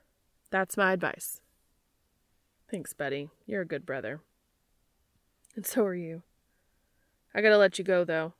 [0.50, 1.40] That's my advice.
[2.70, 3.30] Thanks, buddy.
[3.46, 4.20] You're a good brother.
[5.54, 6.22] And so are you.
[7.34, 8.34] I gotta let you go, though.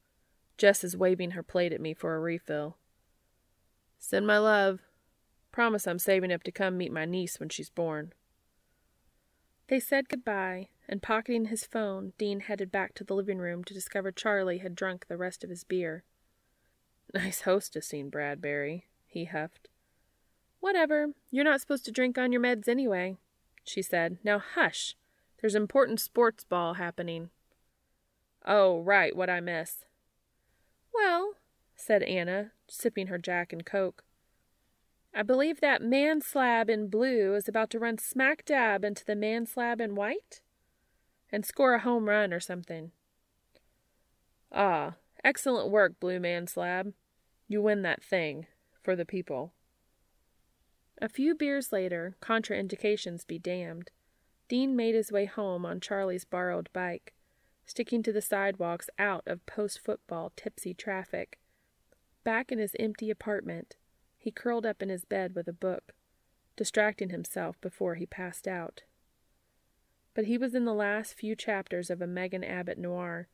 [0.57, 2.77] Jess is waving her plate at me for a refill.
[3.99, 4.81] Send my love.
[5.53, 8.13] Promise I'm saving up to come meet my niece when she's born.
[9.69, 13.75] They said goodbye, and pocketing his phone, Dean headed back to the living room to
[13.75, 16.05] discover Charlie had drunk the rest of his beer.
[17.15, 19.69] Nice hostess scene, Bradbury, he huffed.
[20.59, 21.11] Whatever.
[21.31, 23.19] You're not supposed to drink on your meds anyway,
[23.65, 24.19] she said.
[24.25, 24.97] Now hush.
[25.41, 27.31] There's important sports ball happening.
[28.45, 29.85] Oh, right, what I miss.
[30.93, 31.35] Well,
[31.77, 34.03] said Anna, sipping her Jack and Coke.
[35.15, 39.15] I believe that man slab in blue is about to run smack dab into the
[39.15, 40.41] man slab in white
[41.31, 42.91] and score a home run or something.
[44.51, 46.93] Ah, excellent work, Blue Man Slab.
[47.49, 48.47] You win that thing
[48.83, 49.53] for the people.
[51.01, 53.91] A few beers later, contraindications be damned,
[54.49, 57.15] Dean made his way home on Charlie's borrowed bike,
[57.67, 61.39] sticking to the sidewalks out of post football tipsy traffic.
[62.25, 63.77] Back in his empty apartment,
[64.19, 65.95] he curled up in his bed with a book,
[66.57, 68.83] distracting himself before he passed out.
[70.15, 73.29] But he was in the last few chapters of a Megan Abbott noir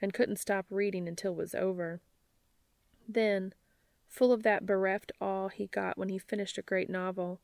[0.00, 2.00] and couldn't stop reading until it was over.
[3.08, 3.54] Then,
[4.08, 7.40] full of that bereft awe he got when he finished a great novel.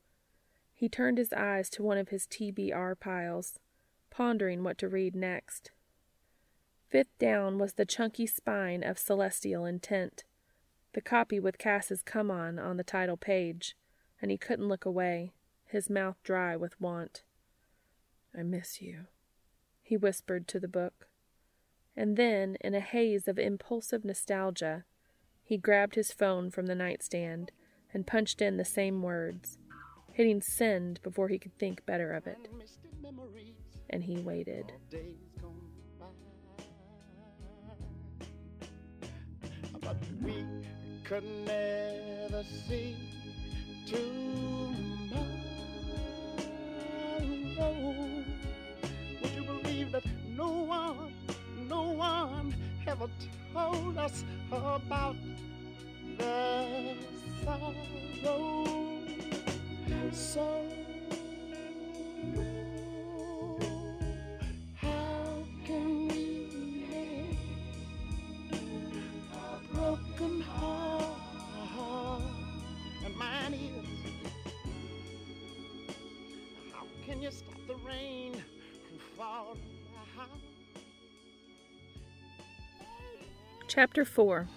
[0.73, 3.59] He turned his eyes to one of his TBR piles,
[4.09, 5.71] pondering what to read next.
[6.89, 10.23] Fifth down was the chunky spine of Celestial Intent,
[10.93, 13.77] the copy with Cass's come on on the title page,
[14.21, 15.31] and he couldn't look away,
[15.65, 17.23] his mouth dry with want.
[18.37, 19.05] I miss you,
[19.81, 21.07] he whispered to the book.
[21.95, 24.85] And then, in a haze of impulsive nostalgia,
[25.51, 27.51] he grabbed his phone from the nightstand
[27.93, 29.57] and punched in the same words,
[30.13, 32.37] hitting send before he could think better of it.
[33.89, 34.71] And he waited.
[40.23, 40.45] We
[41.03, 42.95] could never see
[43.85, 45.25] tomorrow.
[49.21, 51.11] Would you believe that no one,
[51.67, 52.55] no one
[52.87, 53.09] ever
[53.53, 55.15] told us about
[56.17, 56.95] the
[57.43, 57.75] sorrow?
[60.11, 60.70] So
[83.73, 84.49] Chapter 4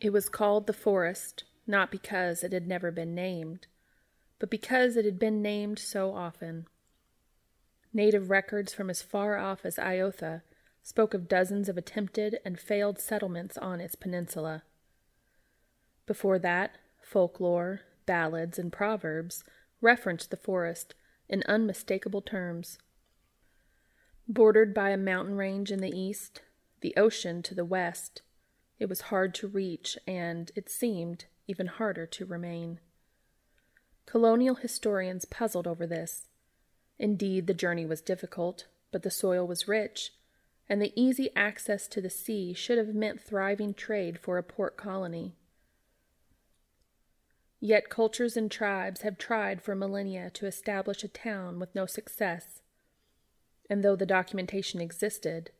[0.00, 3.68] It was called the forest, not because it had never been named,
[4.40, 6.66] but because it had been named so often.
[7.92, 10.42] Native records from as far off as Iotha
[10.82, 14.64] spoke of dozens of attempted and failed settlements on its peninsula.
[16.06, 19.44] Before that, folklore, ballads, and proverbs
[19.80, 20.96] referenced the forest
[21.28, 22.78] in unmistakable terms.
[24.26, 26.40] Bordered by a mountain range in the east,
[26.80, 28.22] the ocean to the west,
[28.78, 32.80] it was hard to reach and, it seemed, even harder to remain.
[34.04, 36.28] Colonial historians puzzled over this.
[36.98, 40.12] Indeed, the journey was difficult, but the soil was rich,
[40.68, 44.76] and the easy access to the sea should have meant thriving trade for a port
[44.76, 45.34] colony.
[47.60, 52.60] Yet cultures and tribes have tried for millennia to establish a town with no success,
[53.68, 55.50] and though the documentation existed,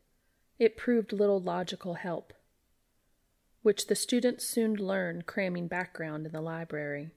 [0.59, 2.33] it proved little logical help,
[3.61, 7.11] which the students soon learned cramming background in the library.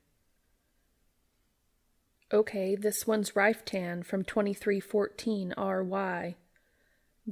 [2.32, 6.36] Okay, this one's Riftan from 2314 RY.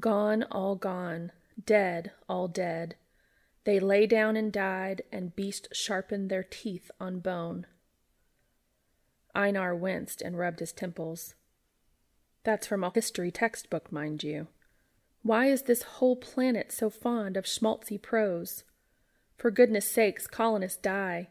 [0.00, 1.32] Gone, all gone,
[1.64, 2.96] dead, all dead.
[3.64, 7.66] They lay down and died, and beast sharpened their teeth on bone.
[9.34, 11.34] Einar winced and rubbed his temples.
[12.42, 14.48] That's from a history textbook, mind you.
[15.22, 18.64] Why is this whole planet so fond of schmaltzy prose?
[19.36, 21.28] For goodness sakes, colonists die.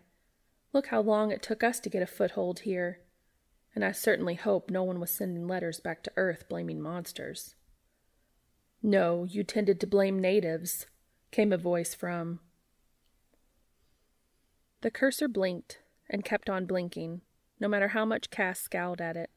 [0.73, 2.99] Look how long it took us to get a foothold here.
[3.73, 7.55] And I certainly hope no one was sending letters back to Earth blaming monsters.
[8.81, 10.85] No, you tended to blame natives,
[11.31, 12.39] came a voice from.
[14.81, 17.21] The cursor blinked and kept on blinking,
[17.59, 19.29] no matter how much Cass scowled at it.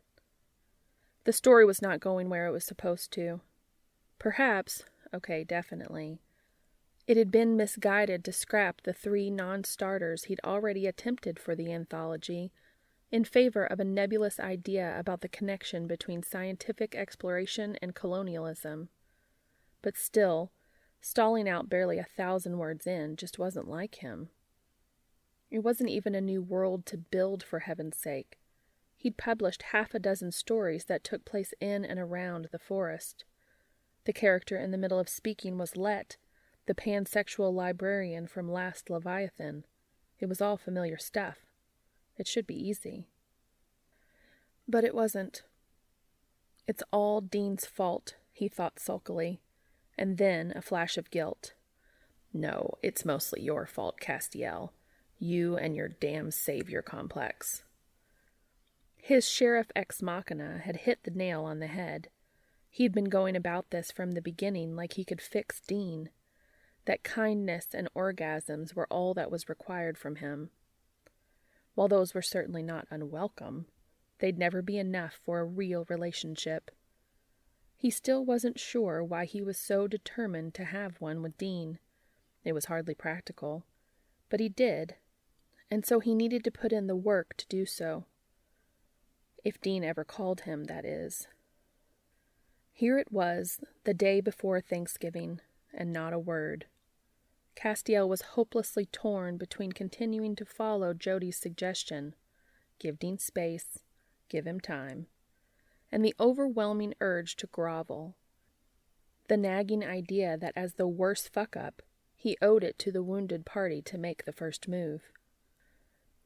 [1.24, 3.40] The story was not going where it was supposed to.
[4.20, 6.20] Perhaps, okay, definitely,
[7.06, 11.72] it had been misguided to scrap the three non starters he'd already attempted for the
[11.72, 12.52] anthology
[13.10, 18.90] in favor of a nebulous idea about the connection between scientific exploration and colonialism.
[19.80, 20.52] But still,
[21.00, 24.28] stalling out barely a thousand words in just wasn't like him.
[25.50, 28.38] It wasn't even a new world to build, for heaven's sake.
[28.98, 33.24] He'd published half a dozen stories that took place in and around the forest.
[34.04, 36.16] The character in the middle of speaking was Let,
[36.66, 39.64] the pansexual librarian from Last Leviathan.
[40.18, 41.38] It was all familiar stuff.
[42.16, 43.08] It should be easy.
[44.68, 45.42] But it wasn't.
[46.66, 49.40] It's all Dean's fault, he thought sulkily,
[49.98, 51.54] and then a flash of guilt.
[52.32, 54.70] No, it's mostly your fault, Castiel.
[55.18, 57.64] You and your damn savior complex.
[58.96, 62.08] His sheriff ex machina had hit the nail on the head.
[62.70, 66.10] He'd been going about this from the beginning like he could fix Dean,
[66.84, 70.50] that kindness and orgasms were all that was required from him.
[71.74, 73.66] While those were certainly not unwelcome,
[74.20, 76.70] they'd never be enough for a real relationship.
[77.76, 81.78] He still wasn't sure why he was so determined to have one with Dean.
[82.44, 83.64] It was hardly practical,
[84.28, 84.94] but he did,
[85.70, 88.04] and so he needed to put in the work to do so.
[89.44, 91.26] If Dean ever called him, that is.
[92.80, 96.64] Here it was, the day before Thanksgiving, and not a word.
[97.54, 102.14] Castiel was hopelessly torn between continuing to follow Jody's suggestion
[102.78, 103.80] give Dean space,
[104.30, 105.08] give him time,
[105.92, 108.16] and the overwhelming urge to grovel.
[109.28, 111.82] The nagging idea that as the worst fuck up,
[112.16, 115.02] he owed it to the wounded party to make the first move.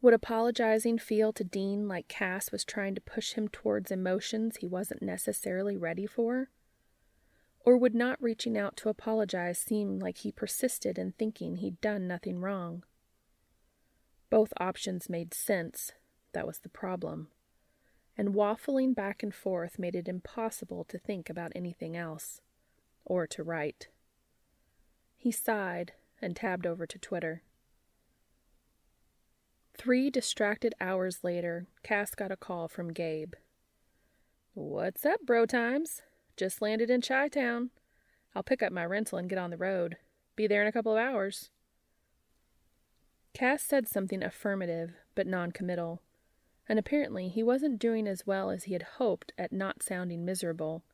[0.05, 4.66] Would apologizing feel to Dean like Cass was trying to push him towards emotions he
[4.66, 6.50] wasn't necessarily ready for?
[7.61, 12.07] Or would not reaching out to apologize seem like he persisted in thinking he'd done
[12.07, 12.84] nothing wrong?
[14.28, 15.92] Both options made sense,
[16.34, 17.28] that was the problem.
[18.14, 22.42] And waffling back and forth made it impossible to think about anything else,
[23.07, 23.88] or to write.
[25.16, 27.42] He sighed and tabbed over to Twitter.
[29.77, 33.35] Three distracted hours later, Cass got a call from Gabe.
[34.55, 36.03] What's up, bro times?
[36.37, 37.70] Just landed in Chi Town.
[38.35, 39.97] I'll pick up my rental and get on the road.
[40.37, 41.51] Be there in a couple of hours.
[43.35, 46.01] Cass said something affirmative but non-committal,
[46.68, 50.85] and apparently he wasn't doing as well as he had hoped at not sounding miserable,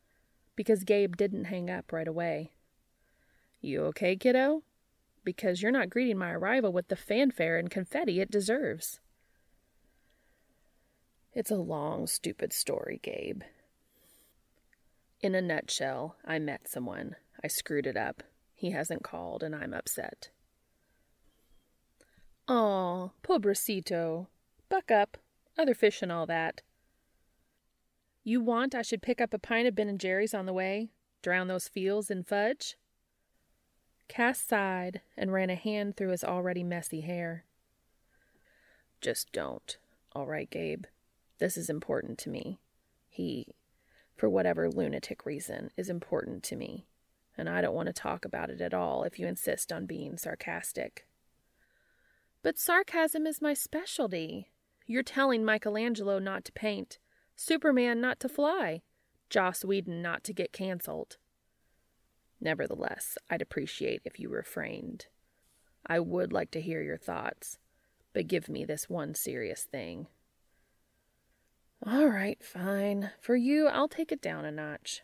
[0.57, 2.53] because Gabe didn't hang up right away.
[3.61, 4.63] You okay, kiddo?
[5.25, 9.01] Because you're not greeting my arrival with the fanfare and confetti it deserves.
[11.33, 13.43] It's a long, stupid story, Gabe,
[15.23, 17.17] in a nutshell, I met someone.
[17.45, 18.23] I screwed it up.
[18.55, 20.31] He hasn't called, and I'm upset.
[22.49, 24.29] Aw, pobrecito.
[24.71, 25.19] Buck up.
[25.59, 26.63] Other fish and all that.
[28.25, 30.89] You want I should pick up a pint of Ben and Jerry's on the way?
[31.23, 32.77] Drown those feels in fudge?
[34.11, 37.45] Cass sighed and ran a hand through his already messy hair.
[39.01, 39.79] Just don't.
[40.13, 40.85] All right, Gabe.
[41.39, 42.59] This is important to me.
[43.09, 43.55] He
[44.21, 46.85] for whatever lunatic reason, is important to me,
[47.39, 50.19] and I don't want to talk about it at all if you insist on being
[50.19, 51.07] sarcastic.
[52.43, 54.51] But sarcasm is my specialty.
[54.87, 56.99] You're telling Michelangelo not to paint,
[57.35, 58.83] Superman not to fly,
[59.31, 61.17] Joss Whedon not to get canceled.
[62.41, 65.07] Nevertheless, I'd appreciate if you refrained.
[65.87, 67.59] I would like to hear your thoughts,
[68.13, 70.07] but give me this one serious thing.
[71.87, 73.11] All right, fine.
[73.21, 75.03] For you, I'll take it down a notch.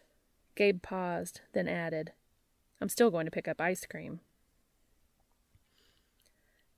[0.55, 2.13] Gabe paused, then added,
[2.81, 4.21] I'm still going to pick up ice cream.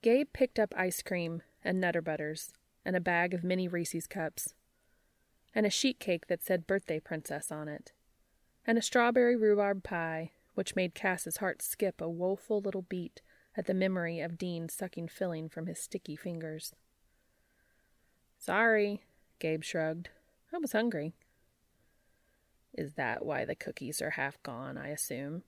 [0.03, 2.53] Gabe picked up ice cream and Nutter Butters
[2.85, 4.55] and a bag of mini Reese's cups
[5.55, 7.93] and a sheet cake that said birthday princess on it
[8.65, 13.23] and a strawberry rhubarb pie which made Cass's heart skip a woeful little beat
[13.57, 16.75] at the memory of Dean sucking filling from his sticky fingers.
[18.39, 19.01] Sorry,
[19.39, 20.09] Gabe shrugged.
[20.53, 21.13] I was hungry.
[22.75, 25.45] Is that why the cookies are half gone, I assume?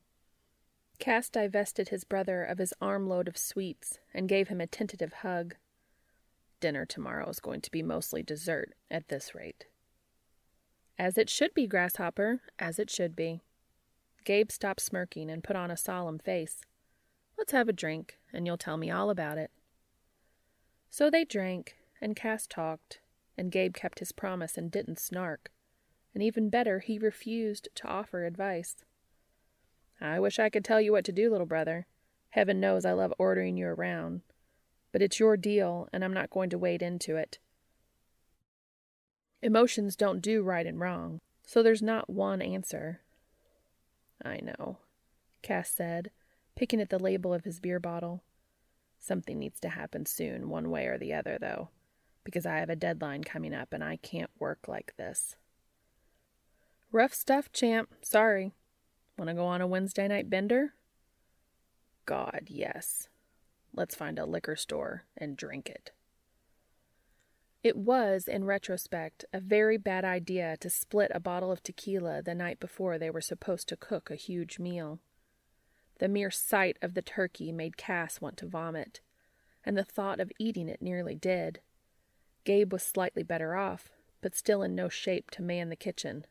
[1.01, 5.57] Cass divested his brother of his armload of sweets and gave him a tentative hug.
[6.61, 9.65] Dinner tomorrow is going to be mostly dessert at this rate.
[10.97, 13.43] As it should be, Grasshopper, as it should be.
[14.25, 16.61] Gabe stopped smirking and put on a solemn face.
[17.39, 19.51] Let's have a drink, and you'll tell me all about it.
[20.91, 23.01] So they drank, and Cass talked,
[23.39, 25.51] and Gabe kept his promise and didn't snark.
[26.13, 28.85] And even better, he refused to offer advice.
[30.01, 31.87] I wish I could tell you what to do, little brother.
[32.31, 34.23] Heaven knows I love ordering you around.
[34.93, 37.39] But it's your deal, and I'm not going to wade into it.
[39.43, 43.01] Emotions don't do right and wrong, so there's not one answer.
[44.25, 44.79] I know,
[45.43, 46.11] Cass said,
[46.57, 48.23] picking at the label of his beer bottle.
[48.99, 51.71] Something needs to happen soon, one way or the other, though
[52.25, 55.37] because I have a deadline coming up and I can't work like this.
[56.93, 57.95] Rough stuff, champ.
[58.03, 58.53] Sorry.
[59.17, 60.75] Want to go on a Wednesday night bender?
[62.07, 63.09] God, yes.
[63.75, 65.93] Let's find a liquor store and drink it.
[67.63, 72.35] It was, in retrospect, a very bad idea to split a bottle of tequila the
[72.35, 75.01] night before they were supposed to cook a huge meal.
[75.99, 79.01] The mere sight of the turkey made Cass want to vomit,
[79.63, 81.61] and the thought of eating it nearly did.
[82.45, 83.91] Gabe was slightly better off,
[84.23, 86.25] but still in no shape to man the kitchen.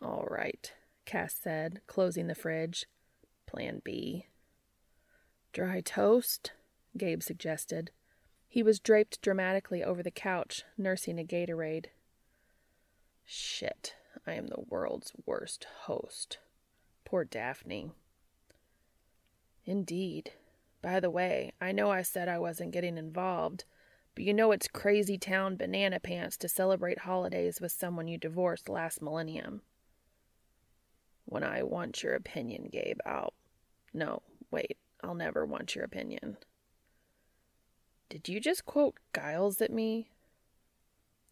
[0.00, 0.72] All right,
[1.04, 2.86] Cass said, closing the fridge.
[3.46, 4.26] Plan B.
[5.52, 6.52] Dry toast?
[6.96, 7.90] Gabe suggested.
[8.52, 11.86] He was draped dramatically over the couch, nursing a Gatorade.
[13.24, 13.94] Shit,
[14.26, 16.38] I am the world's worst host.
[17.04, 17.92] Poor Daphne.
[19.64, 20.32] Indeed.
[20.82, 23.66] By the way, I know I said I wasn't getting involved,
[24.16, 28.68] but you know it's crazy town banana pants to celebrate holidays with someone you divorced
[28.68, 29.62] last millennium.
[31.24, 33.32] When I want your opinion, Gabe, I'll.
[33.94, 36.36] No, wait, I'll never want your opinion.
[38.10, 40.10] Did you just quote Giles at me?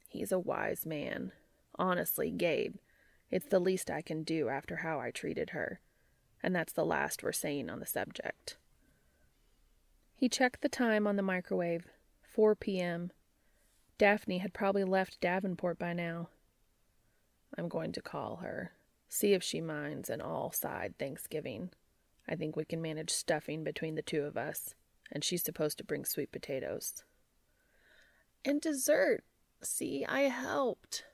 [0.09, 1.33] He's a wise man.
[1.77, 2.77] Honestly, Gabe,
[3.33, 5.81] it's the least I can do after how I treated her.
[6.41, 8.57] And that's the last we're saying on the subject.
[10.15, 11.89] He checked the time on the microwave
[12.23, 13.11] 4 p.m.
[13.99, 16.29] Daphne had probably left Davenport by now.
[17.57, 18.71] I'm going to call her,
[19.09, 21.71] see if she minds an all side Thanksgiving.
[22.29, 24.77] I think we can manage stuffing between the two of us,
[25.11, 27.05] and she's supposed to bring sweet potatoes.
[28.45, 29.25] And dessert.
[29.63, 31.05] See, I helped.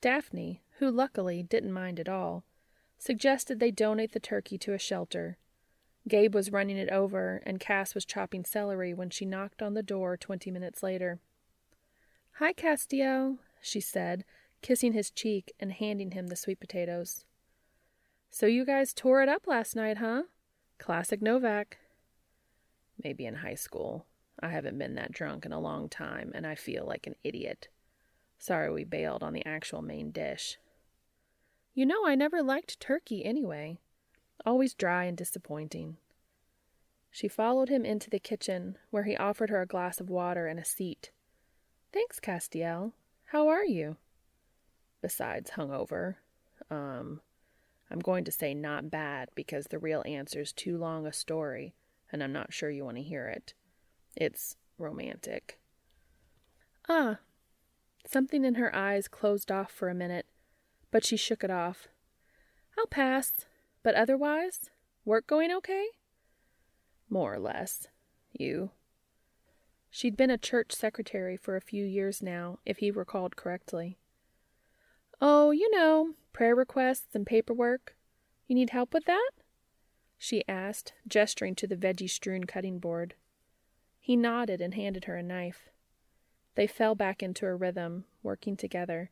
[0.00, 2.44] Daphne, who luckily didn't mind at all,
[2.98, 5.38] suggested they donate the turkey to a shelter.
[6.08, 9.82] Gabe was running it over, and Cass was chopping celery when she knocked on the
[9.82, 11.18] door twenty minutes later.
[12.34, 14.24] Hi, Castillo, she said,
[14.62, 17.24] kissing his cheek and handing him the sweet potatoes.
[18.30, 20.24] So you guys tore it up last night, huh?
[20.78, 21.78] Classic Novak.
[23.02, 24.06] Maybe in high school.
[24.40, 27.68] I haven't been that drunk in a long time, and I feel like an idiot.
[28.38, 30.58] Sorry we bailed on the actual main dish.
[31.74, 33.78] You know, I never liked turkey anyway.
[34.44, 35.96] Always dry and disappointing.
[37.10, 40.60] She followed him into the kitchen, where he offered her a glass of water and
[40.60, 41.10] a seat.
[41.92, 42.92] Thanks, Castiel.
[43.26, 43.96] How are you?
[45.00, 46.16] Besides hungover.
[46.70, 47.20] Um,
[47.90, 51.74] I'm going to say not bad because the real answer's too long a story,
[52.12, 53.54] and I'm not sure you want to hear it.
[54.16, 55.58] It's romantic.
[56.88, 57.18] Ah.
[58.06, 60.26] Something in her eyes closed off for a minute,
[60.92, 61.88] but she shook it off.
[62.78, 63.46] I'll pass.
[63.82, 64.70] But otherwise,
[65.04, 65.86] work going okay?
[67.08, 67.88] More or less.
[68.32, 68.70] You?
[69.90, 73.98] She'd been a church secretary for a few years now, if he recalled correctly.
[75.20, 77.96] Oh, you know, prayer requests and paperwork.
[78.46, 79.30] You need help with that?
[80.18, 83.14] She asked, gesturing to the veggie strewn cutting board.
[84.00, 85.68] He nodded and handed her a knife.
[86.54, 89.10] They fell back into a rhythm, working together.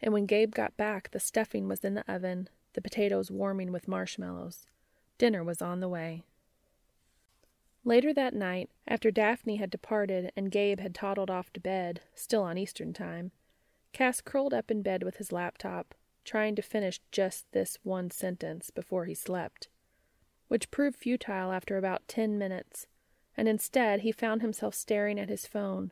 [0.00, 3.88] And when Gabe got back, the stuffing was in the oven, the potatoes warming with
[3.88, 4.66] marshmallows.
[5.18, 6.24] Dinner was on the way.
[7.84, 12.42] Later that night, after Daphne had departed and Gabe had toddled off to bed, still
[12.42, 13.32] on Eastern time,
[13.92, 18.70] Cass curled up in bed with his laptop, trying to finish just this one sentence
[18.70, 19.68] before he slept,
[20.52, 22.86] which proved futile after about ten minutes,
[23.38, 25.90] and instead he found himself staring at his phone,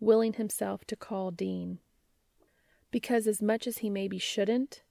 [0.00, 1.78] willing himself to call Dean.
[2.90, 4.82] Because as much as he maybe shouldn't,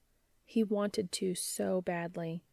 [0.46, 2.44] he wanted to so badly,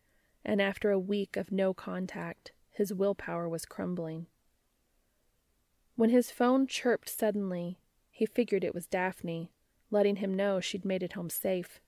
[0.44, 4.28] and after a week of no contact, his willpower was crumbling.
[5.96, 7.80] When his phone chirped suddenly,
[8.12, 9.54] he figured it was Daphne,
[9.90, 11.80] letting him know she'd made it home safe.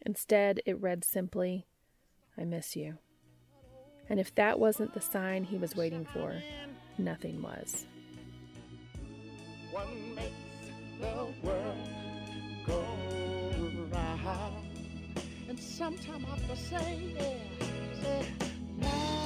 [0.00, 1.66] Instead, it read simply,
[2.38, 2.96] I miss you.
[4.10, 6.34] And if that wasn't the sign he was waiting for,
[6.98, 7.86] nothing was.
[15.48, 16.38] And sometimes I
[18.78, 19.23] yeah,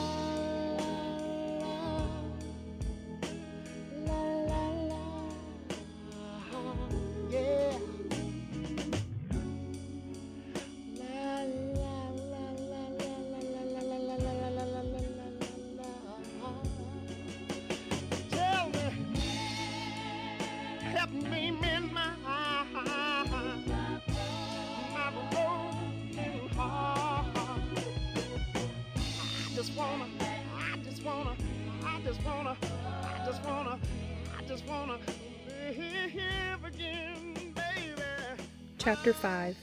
[38.88, 39.56] Chapter 5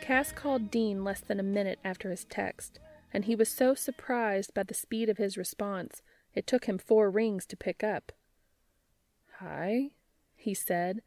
[0.00, 2.78] Cass called Dean less than a minute after his text,
[3.12, 6.00] and he was so surprised by the speed of his response
[6.34, 8.10] it took him four rings to pick up.
[9.40, 9.90] Hi,
[10.34, 11.02] he said,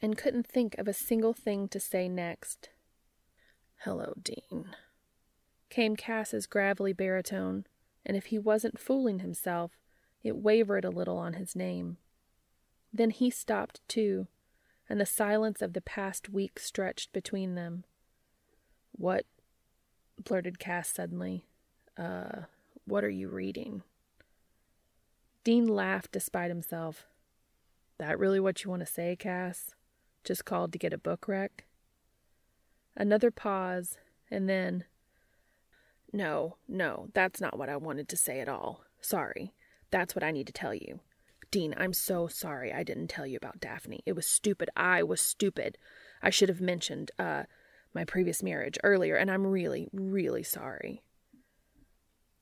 [0.00, 2.70] and couldn't think of a single thing to say next.
[3.84, 4.74] Hello, Dean,
[5.70, 7.66] came Cass's gravelly baritone,
[8.04, 9.78] and if he wasn't fooling himself,
[10.24, 11.98] it wavered a little on his name.
[12.92, 14.26] Then he stopped too
[14.88, 17.84] and the silence of the past week stretched between them.
[18.92, 19.26] What?
[20.24, 21.44] blurted Cass suddenly.
[21.96, 22.42] Uh,
[22.86, 23.82] what are you reading?
[25.44, 27.06] Dean laughed despite himself.
[27.98, 29.74] That really what you want to say, Cass?
[30.24, 31.64] Just called to get a book rec?
[32.96, 33.98] Another pause,
[34.30, 34.84] and then.
[36.12, 38.84] No, no, that's not what I wanted to say at all.
[39.00, 39.52] Sorry.
[39.90, 41.00] That's what I need to tell you.
[41.56, 44.02] Dean, I'm so sorry I didn't tell you about Daphne.
[44.04, 44.68] It was stupid.
[44.76, 45.78] I was stupid.
[46.20, 47.44] I should have mentioned uh
[47.94, 51.02] my previous marriage earlier, and I'm really, really sorry.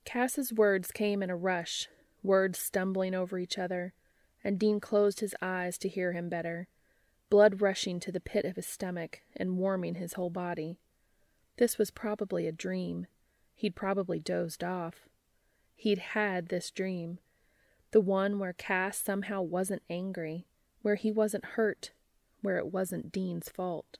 [0.05, 1.89] Cass's words came in a rush,
[2.25, 3.95] words stumbling over each other,
[4.43, 6.67] and Dean closed his eyes to hear him better,
[7.31, 10.81] blood rushing to the pit of his stomach and warming his whole body.
[11.57, 13.07] This was probably a dream.
[13.55, 15.09] He'd probably dozed off.
[15.77, 17.21] He'd had this dream,
[17.95, 20.49] the one where Cass somehow wasn't angry,
[20.82, 21.92] where he wasn't hurt,
[22.42, 23.99] where it wasn't Dean's fault,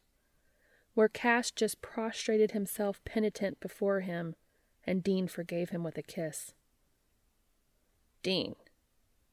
[0.95, 4.34] where Cass just prostrated himself penitent before him
[4.84, 6.55] and Dean forgave him with a kiss.
[8.24, 8.57] Dean,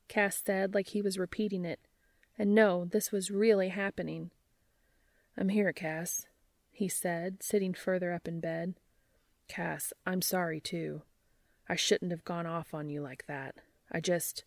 [0.07, 1.79] Cass said like he was repeating it,
[2.37, 4.29] and no, this was really happening.
[5.35, 6.27] I'm here, Cass,
[6.71, 8.75] he said, sitting further up in bed.
[9.47, 11.01] Cass, I'm sorry too.
[11.67, 13.55] I shouldn't have gone off on you like that.
[13.91, 14.43] I just.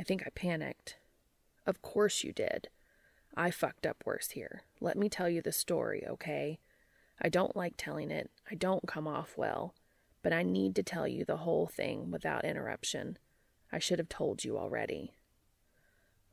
[0.00, 0.96] I think I panicked.
[1.66, 2.70] Of course you did.
[3.36, 4.62] I fucked up worse here.
[4.80, 6.58] Let me tell you the story, okay?
[7.22, 8.30] I don't like telling it.
[8.50, 9.74] I don't come off well
[10.22, 13.18] but I need to tell you the whole thing without interruption.
[13.72, 15.12] I should have told you already.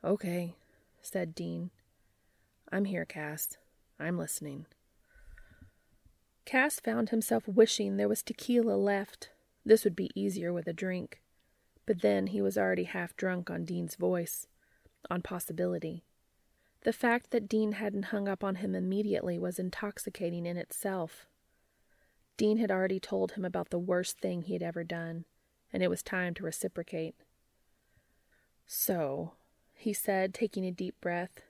[0.04, 0.56] Okay,
[1.02, 1.70] said Dean.
[2.72, 3.58] I'm here, Cass.
[4.00, 4.66] I'm listening.
[6.46, 9.30] Cass found himself wishing there was tequila left.
[9.66, 11.22] This would be easier with a drink.
[11.88, 14.46] But then he was already half drunk on Dean's voice,
[15.10, 16.04] on possibility.
[16.82, 21.26] The fact that Dean hadn't hung up on him immediately was intoxicating in itself.
[22.36, 25.26] Dean had already told him about the worst thing he had ever done,
[25.74, 27.16] and it was time to reciprocate.
[28.68, 29.34] So,
[29.74, 31.42] he said, taking a deep breath,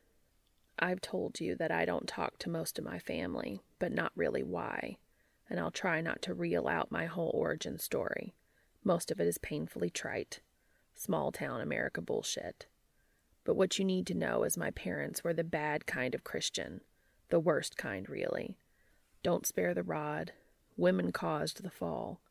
[0.80, 4.44] I've told you that I don't talk to most of my family, but not really
[4.44, 4.98] why,
[5.50, 8.36] and I'll try not to reel out my whole origin story.
[8.88, 10.40] Most of it is painfully trite,
[10.96, 12.68] small town America bullshit.
[13.44, 16.80] But what you need to know is my parents were the bad kind of Christian,
[17.28, 18.56] the worst kind, really.
[19.24, 20.32] Don't spare the rod,
[20.78, 22.22] Women caused the fall.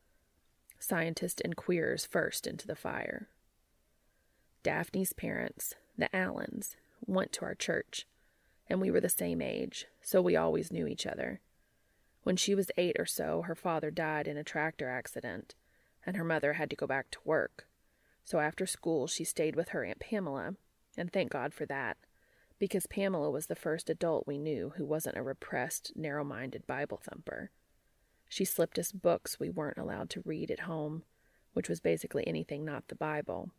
[0.79, 3.29] Scientists and queers first into the fire.
[4.63, 8.07] Daphne's parents, the Allens, went to our church,
[8.67, 11.39] and we were the same age, so we always knew each other.
[12.23, 15.53] When she was eight or so, her father died in a tractor accident,
[16.07, 17.67] and her mother had to go back to work.
[18.23, 20.55] So after school, she stayed with her Aunt Pamela,
[20.97, 21.97] and thank God for that,
[22.57, 27.01] because Pamela was the first adult we knew who wasn't a repressed, narrow minded Bible
[27.03, 27.51] thumper.
[28.29, 31.03] She slipped us books we weren't allowed to read at home,
[31.53, 33.51] which was basically anything not the Bible.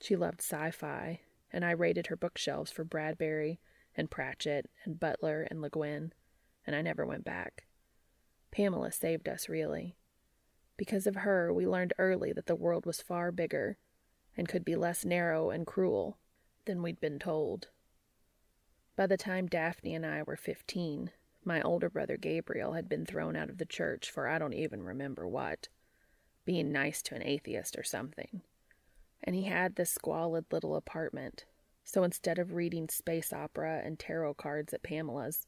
[0.00, 1.20] She loved sci fi,
[1.52, 3.60] and I raided her bookshelves for Bradbury
[3.96, 6.12] and Pratchett and Butler and Le Guin,
[6.66, 7.64] and I never went back.
[8.50, 9.96] Pamela saved us, really.
[10.76, 13.78] Because of her, we learned early that the world was far bigger
[14.36, 16.18] and could be less narrow and cruel
[16.64, 17.68] than we'd been told.
[18.96, 21.10] By the time Daphne and I were fifteen,
[21.44, 24.82] my older brother Gabriel had been thrown out of the church for I don't even
[24.82, 25.68] remember what,
[26.44, 28.42] being nice to an atheist or something.
[29.22, 31.44] And he had this squalid little apartment,
[31.84, 35.46] so instead of reading space opera and tarot cards at Pamela's,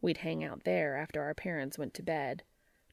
[0.00, 2.42] we'd hang out there after our parents went to bed,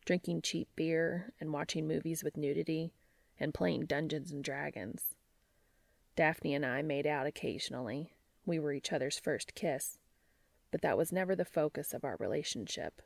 [0.06, 2.94] drinking cheap beer and watching movies with nudity
[3.40, 5.16] and playing Dungeons and Dragons.
[6.16, 8.14] Daphne and I made out occasionally.
[8.46, 9.98] We were each other's first kiss
[10.74, 13.04] but that was never the focus of our relationship.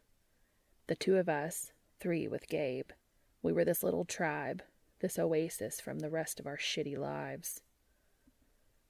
[0.88, 2.91] The two of us, three with Gabe,
[3.43, 4.64] we were this little tribe,
[5.02, 7.60] this oasis from the rest of our shitty lives.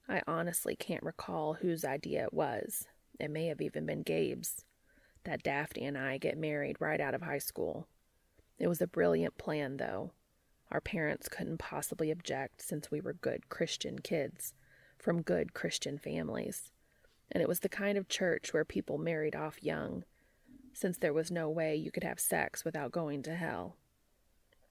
[0.08, 2.86] I honestly can't recall whose idea it was.
[3.18, 4.64] It may have even been Gabe's.
[5.24, 7.88] That Daphne and I get married right out of high school.
[8.58, 10.12] It was a brilliant plan, though.
[10.70, 14.52] Our parents couldn't possibly object since we were good Christian kids
[14.98, 16.72] from good Christian families
[17.30, 20.04] and it was the kind of church where people married off young,
[20.72, 23.76] since there was no way you could have sex without going to hell.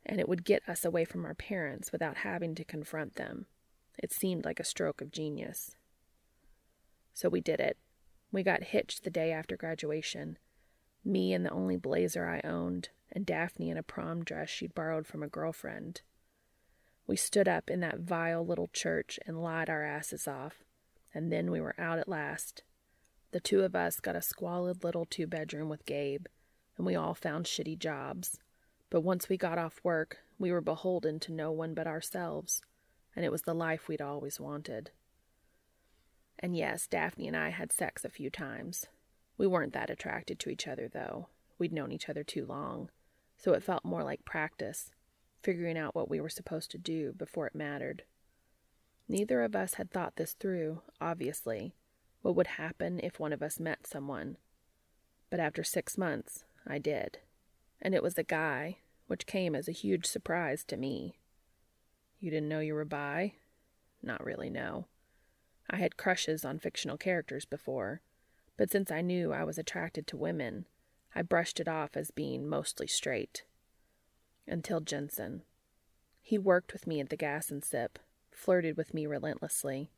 [0.05, 3.45] And it would get us away from our parents without having to confront them.
[3.97, 5.75] It seemed like a stroke of genius.
[7.13, 7.77] So we did it.
[8.31, 10.37] We got hitched the day after graduation.
[11.03, 15.07] Me in the only blazer I owned, and Daphne in a prom dress she'd borrowed
[15.07, 16.01] from a girlfriend.
[17.05, 20.63] We stood up in that vile little church and lied our asses off
[21.17, 22.61] and then we were out at last.
[23.31, 26.27] The two of us got a squalid little two bedroom with Gabe,
[26.77, 28.37] and we all found shitty jobs.
[28.91, 32.61] But once we got off work, we were beholden to no one but ourselves,
[33.15, 34.91] and it was the life we'd always wanted.
[36.37, 38.85] And yes, Daphne and I had sex a few times.
[39.39, 41.29] We weren't that attracted to each other, though.
[41.57, 42.89] We'd known each other too long,
[43.37, 44.91] so it felt more like practice,
[45.43, 48.03] figuring out what we were supposed to do before it mattered.
[49.07, 51.73] Neither of us had thought this through, obviously.
[52.21, 54.37] What would happen if one of us met someone?
[55.29, 57.19] But after six months, I did.
[57.81, 61.19] And it was a guy, which came as a huge surprise to me.
[62.19, 63.35] You didn't know you were bi?
[64.01, 64.87] Not really, no.
[65.69, 68.01] I had crushes on fictional characters before,
[68.57, 70.65] but since I knew I was attracted to women,
[71.17, 73.43] I brushed it off as being mostly straight.
[74.45, 75.41] Until Jensen.
[76.21, 77.97] He worked with me at the gas and sip,
[78.29, 79.89] flirted with me relentlessly.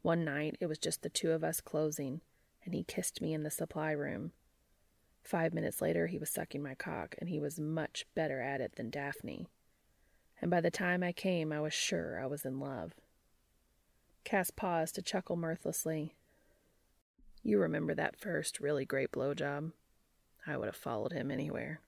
[0.00, 2.22] One night it was just the two of us closing,
[2.64, 4.32] and he kissed me in the supply room.
[5.22, 8.76] Five minutes later, he was sucking my cock, and he was much better at it
[8.76, 9.48] than Daphne.
[10.40, 12.94] And by the time I came, I was sure I was in love.
[14.24, 16.14] Cass paused to chuckle mirthlessly.
[17.42, 19.72] You remember that first really great blowjob?
[20.48, 21.80] I would have followed him anywhere.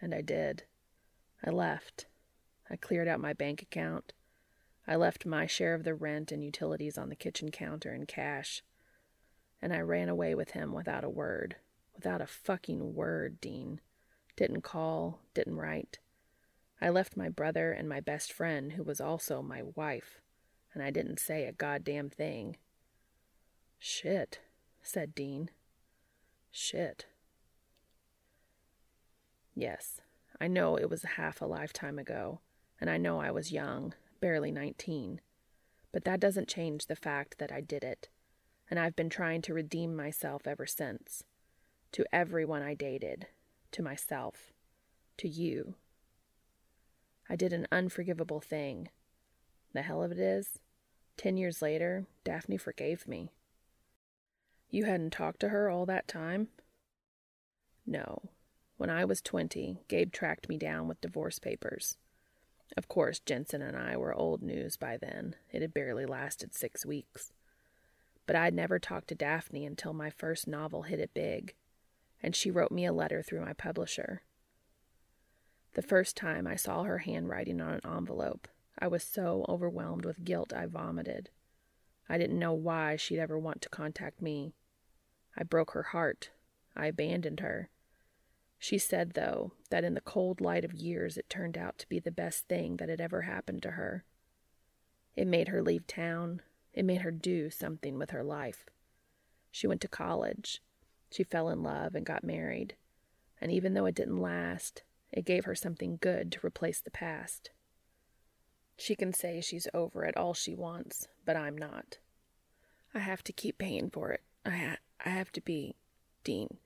[0.00, 0.64] And I did.
[1.44, 2.06] I left.
[2.68, 4.12] I cleared out my bank account.
[4.86, 8.62] I left my share of the rent and utilities on the kitchen counter in cash.
[9.62, 11.56] And I ran away with him without a word.
[11.94, 13.80] Without a fucking word, Dean.
[14.36, 15.98] Didn't call, didn't write.
[16.80, 20.20] I left my brother and my best friend, who was also my wife,
[20.72, 22.56] and I didn't say a goddamn thing.
[23.78, 24.40] Shit,
[24.82, 25.50] said Dean.
[26.50, 27.04] Shit.
[29.54, 30.00] Yes,
[30.40, 32.40] I know it was half a lifetime ago,
[32.80, 35.20] and I know I was young, barely 19.
[35.92, 38.08] But that doesn't change the fact that I did it,
[38.70, 41.24] and I've been trying to redeem myself ever since.
[41.92, 43.26] To everyone I dated,
[43.72, 44.52] to myself,
[45.18, 45.74] to you.
[47.28, 48.88] I did an unforgivable thing.
[49.72, 50.60] The hell of it is,
[51.16, 53.30] ten years later, Daphne forgave me.
[54.70, 56.48] You hadn't talked to her all that time?
[57.84, 58.30] No.
[58.80, 61.98] When I was twenty, Gabe tracked me down with divorce papers.
[62.78, 65.36] Of course, Jensen and I were old news by then.
[65.52, 67.30] It had barely lasted six weeks.
[68.24, 71.52] But I'd never talked to Daphne until my first novel hit it big,
[72.22, 74.22] and she wrote me a letter through my publisher.
[75.74, 80.24] The first time I saw her handwriting on an envelope, I was so overwhelmed with
[80.24, 81.28] guilt I vomited.
[82.08, 84.54] I didn't know why she'd ever want to contact me.
[85.36, 86.30] I broke her heart.
[86.74, 87.68] I abandoned her.
[88.62, 91.98] She said, though, that in the cold light of years it turned out to be
[91.98, 94.04] the best thing that had ever happened to her.
[95.16, 96.42] It made her leave town.
[96.74, 98.66] It made her do something with her life.
[99.50, 100.62] She went to college.
[101.10, 102.76] She fell in love and got married.
[103.40, 107.48] And even though it didn't last, it gave her something good to replace the past.
[108.76, 111.96] She can say she's over it all she wants, but I'm not.
[112.94, 114.20] I have to keep paying for it.
[114.44, 115.76] I ha- I have to be
[116.24, 116.58] Dean.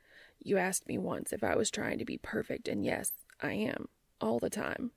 [0.45, 3.88] You asked me once if I was trying to be perfect, and yes, I am,
[4.20, 4.92] all the time.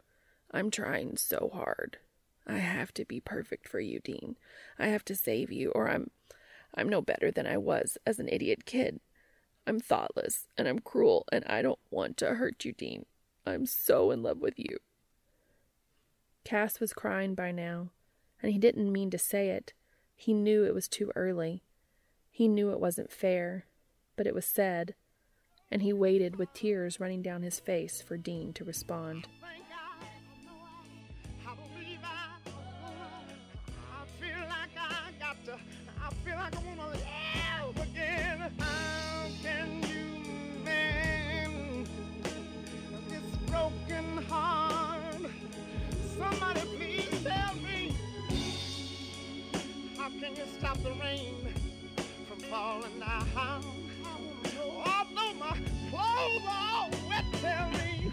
[0.52, 1.98] I'm trying so hard.
[2.46, 4.36] I have to be perfect for you, Dean.
[4.78, 6.12] I have to save you, or I'm
[6.76, 9.00] I'm no better than I was as an idiot kid.
[9.66, 13.06] I'm thoughtless and I'm cruel and I don't want to hurt you, Dean.
[13.46, 14.78] I'm so in love with you.
[16.44, 17.90] Cass was crying by now,
[18.42, 19.74] and he didn't mean to say it.
[20.16, 21.64] He knew it was too early.
[22.30, 23.66] He knew it wasn't fair,
[24.16, 24.96] but it was said,
[25.72, 29.28] and he waited with tears running down his face for Dean to respond.
[50.20, 51.54] Can you stop the rain
[52.28, 53.87] from falling down?
[55.40, 55.56] My
[55.90, 58.12] clothes all wet, tell me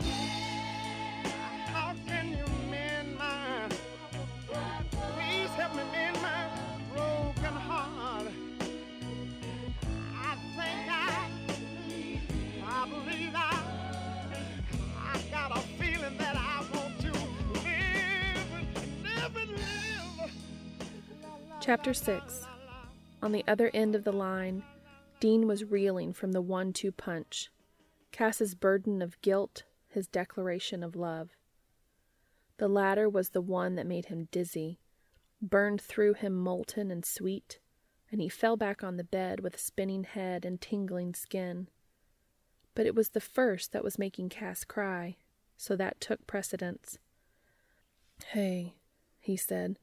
[1.66, 3.68] how can you mend my?
[4.90, 6.48] Please help me mend my
[6.92, 8.28] broken heart.
[10.14, 11.30] I think I,
[12.66, 13.62] I believe I,
[14.98, 17.12] I got a feeling that I want to
[17.64, 18.48] live,
[19.02, 20.30] live live.
[21.60, 22.46] Chapter 6
[23.22, 24.62] On the other end of the line,
[25.24, 27.50] Dean was reeling from the one two punch
[28.12, 31.30] Cass's burden of guilt, his declaration of love.
[32.58, 34.80] The latter was the one that made him dizzy,
[35.40, 37.58] burned through him molten and sweet,
[38.12, 41.68] and he fell back on the bed with a spinning head and tingling skin.
[42.74, 45.16] But it was the first that was making Cass cry,
[45.56, 46.98] so that took precedence.
[48.26, 48.74] Hey,
[49.20, 49.78] he said.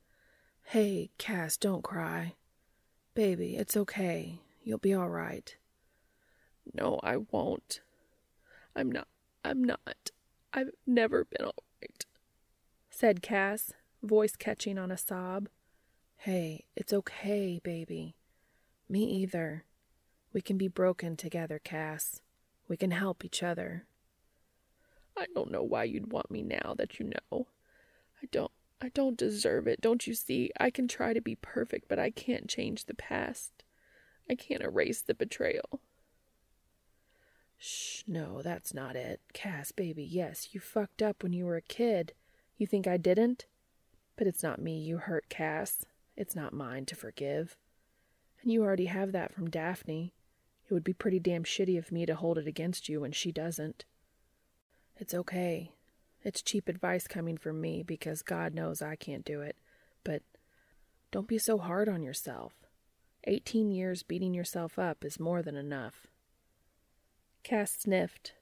[0.66, 2.36] Hey, Cass, don't cry.
[3.16, 4.39] Baby, it's okay.
[4.64, 5.55] You'll be all right.
[6.74, 7.82] No, I won't.
[8.76, 9.07] I'm not.
[9.43, 10.12] I'm not.
[10.53, 12.05] I've never been all right,
[12.89, 13.72] said Cass,
[14.03, 15.47] voice catching on a sob.
[16.18, 18.16] Hey, it's okay, baby.
[18.88, 19.66] Me either.
[20.34, 22.22] We can be broken together, Cass.
[22.68, 23.86] We can help each other.
[25.18, 27.47] I don't know why you'd want me now that you know.
[28.22, 28.51] I don't.
[28.84, 30.51] I don't deserve it, don't you see?
[30.59, 33.64] I can try to be perfect, but I can't change the past.
[34.30, 35.82] I can't erase the betrayal.
[37.58, 39.22] Shh, no, that's not it.
[39.34, 42.14] Cass, baby, yes, you fucked up when you were a kid.
[42.58, 43.46] You think I didn't?
[44.16, 45.86] But it's not me you hurt, Cass.
[46.18, 47.58] It's not mine to forgive.
[48.42, 50.14] And you already have that from Daphne.
[50.70, 53.32] It would be pretty damn shitty of me to hold it against you when she
[53.32, 53.86] doesn't.
[54.98, 55.72] It's okay.
[56.24, 59.56] It's cheap advice coming from me because God knows I can't do it.
[60.04, 60.24] But
[61.12, 62.54] don't be so hard on yourself.
[63.26, 66.08] Eighteen years beating yourself up is more than enough.
[67.44, 68.34] Cass sniffed.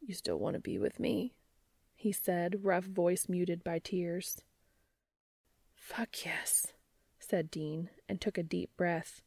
[0.00, 1.34] You still want to be with me?
[1.96, 4.42] he said, rough voice muted by tears.
[5.74, 6.68] Fuck yes,
[7.18, 9.22] said Dean, and took a deep breath.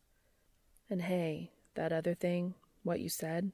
[0.90, 2.54] And hey, that other thing,
[2.84, 3.52] what you said?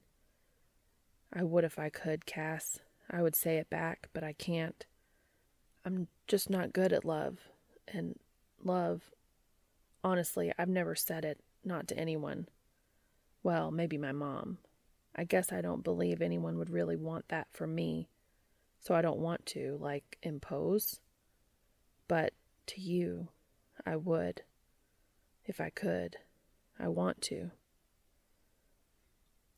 [1.33, 2.79] I would if I could, Cass.
[3.09, 4.85] I would say it back, but I can't.
[5.85, 7.39] I'm just not good at love.
[7.87, 8.19] And
[8.63, 9.11] love,
[10.05, 12.47] honestly, I've never said it, not to anyone.
[13.41, 14.59] Well, maybe my mom.
[15.15, 18.07] I guess I don't believe anyone would really want that from me,
[18.79, 20.99] so I don't want to, like, impose.
[22.07, 22.33] But
[22.67, 23.29] to you,
[23.83, 24.43] I would.
[25.43, 26.17] If I could.
[26.77, 27.51] I want to.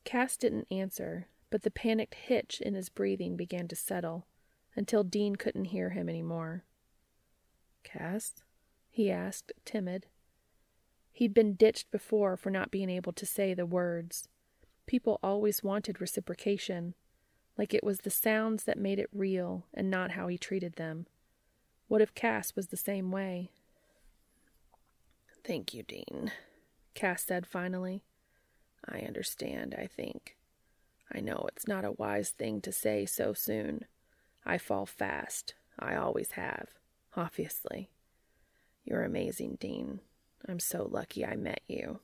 [0.04, 4.26] Cass didn't answer, but the panicked hitch in his breathing began to settle
[4.74, 6.64] until Dean couldn't hear him any more.
[7.84, 8.36] Cass?
[8.88, 10.06] he asked, timid.
[11.12, 14.28] He'd been ditched before for not being able to say the words.
[14.86, 16.94] People always wanted reciprocation,
[17.56, 21.06] like it was the sounds that made it real and not how he treated them.
[21.88, 23.50] What if Cass was the same way?
[25.44, 26.30] Thank you, Dean,
[26.94, 28.02] Cass said finally.
[28.86, 30.36] I understand, I think.
[31.12, 33.86] I know it's not a wise thing to say so soon.
[34.44, 35.54] I fall fast.
[35.78, 36.68] I always have,
[37.16, 37.90] obviously.
[38.84, 40.00] You're amazing, Dean.
[40.46, 42.00] I'm so lucky I met you.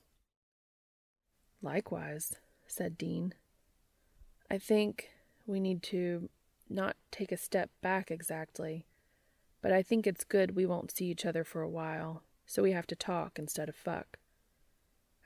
[1.63, 3.35] Likewise, said Dean.
[4.51, 5.11] I think
[5.47, 6.29] we need to
[6.69, 8.87] not take a step back exactly,
[9.63, 12.73] but I think it's good we won't see each other for a while, so we
[12.73, 14.19] have to talk instead of fuck.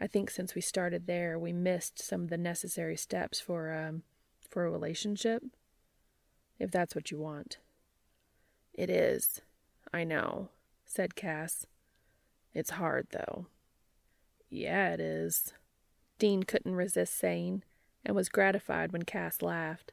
[0.00, 4.02] I think since we started there, we missed some of the necessary steps for um
[4.48, 5.42] for a relationship.
[6.59, 7.59] If that's what you want.
[8.74, 9.40] It is.
[9.92, 10.50] I know,
[10.86, 11.66] said Cass.
[12.55, 13.46] It's hard though.
[14.51, 15.53] Yeah, it is.
[16.18, 17.62] Dean couldn't resist saying,
[18.05, 19.92] and was gratified when Cass laughed.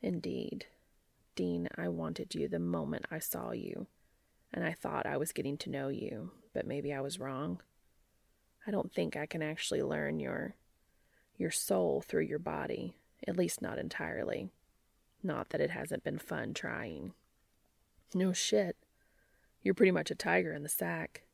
[0.00, 0.66] Indeed.
[1.34, 3.86] Dean, I wanted you the moment I saw you,
[4.52, 7.60] and I thought I was getting to know you, but maybe I was wrong.
[8.66, 10.54] I don't think I can actually learn your
[11.36, 12.96] your soul through your body,
[13.28, 14.48] at least not entirely.
[15.22, 17.12] Not that it hasn't been fun trying.
[18.14, 18.76] No shit.
[19.62, 21.25] You're pretty much a tiger in the sack.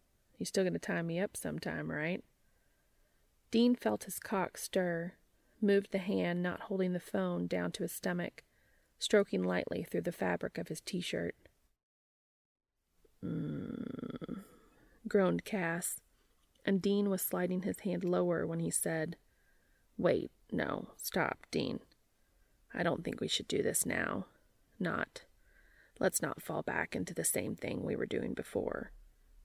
[0.42, 2.24] You still gonna tie me up sometime, right?
[3.52, 5.12] Dean felt his cock stir,
[5.60, 8.42] moved the hand not holding the phone down to his stomach,
[8.98, 11.36] stroking lightly through the fabric of his t shirt.
[13.24, 14.42] Mmm,
[15.06, 16.00] groaned Cass,
[16.66, 19.14] and Dean was sliding his hand lower when he said,
[19.96, 21.78] Wait, no, stop, Dean.
[22.74, 24.26] I don't think we should do this now.
[24.80, 25.22] Not.
[26.00, 28.90] Let's not fall back into the same thing we were doing before.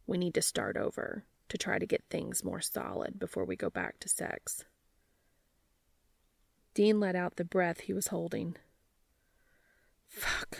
[0.08, 3.70] We need to start over to try to get things more solid before we go
[3.70, 4.64] back to sex.
[6.74, 8.55] Dean let out the breath he was holding.
[10.08, 10.60] Fuck.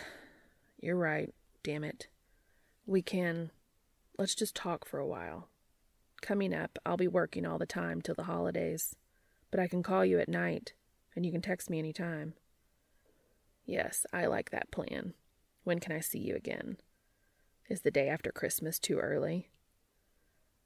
[0.80, 1.34] You're right.
[1.62, 2.08] Damn it.
[2.86, 3.50] We can.
[4.18, 5.48] Let's just talk for a while.
[6.20, 8.96] Coming up, I'll be working all the time till the holidays,
[9.50, 10.72] but I can call you at night,
[11.14, 12.34] and you can text me any time.
[13.64, 15.14] Yes, I like that plan.
[15.62, 16.78] When can I see you again?
[17.68, 19.50] Is the day after Christmas too early?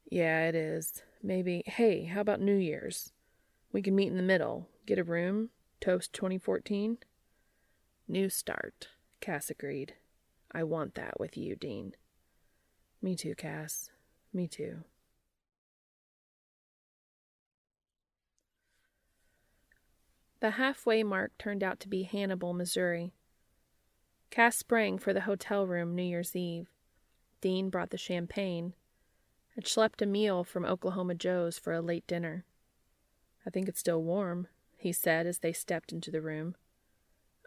[0.08, 1.02] Yeah, it is.
[1.22, 1.62] Maybe.
[1.66, 3.12] Hey, how about New Year's?
[3.72, 4.68] We can meet in the middle.
[4.86, 5.50] Get a room.
[5.80, 6.98] Toast 2014.
[8.06, 8.88] New start,
[9.20, 9.94] Cass agreed.
[10.52, 11.94] I want that with you, Dean.
[13.00, 13.90] Me too, Cass.
[14.32, 14.84] Me too.
[20.40, 23.12] The halfway mark turned out to be Hannibal, Missouri.
[24.30, 26.68] Cass sprang for the hotel room New Year's Eve.
[27.42, 28.72] Dean brought the champagne,
[29.54, 32.46] had schlepped a meal from Oklahoma Joe's for a late dinner.
[33.46, 36.54] I think it's still warm, he said as they stepped into the room.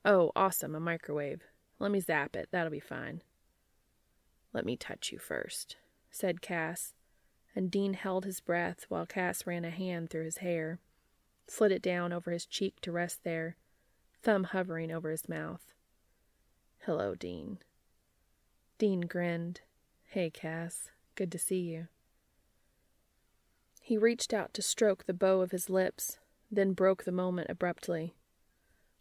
[0.03, 1.41] Oh, awesome, a microwave.
[1.79, 3.23] Let me zap it, that'll be fine.
[4.53, 5.77] Let me touch you first,
[6.11, 6.93] said Cass,
[7.55, 10.79] and Dean held his breath while Cass ran a hand through his hair
[11.47, 13.57] slid it down over his cheek to rest there,
[14.21, 15.73] thumb hovering over his mouth.
[16.85, 17.59] Hello, Dean.
[18.77, 19.61] Dean grinned.
[20.15, 20.91] Hey, Cass.
[21.15, 21.89] Good to see you.
[23.81, 28.15] He reached out to stroke the bow of his lips, then broke the moment abruptly.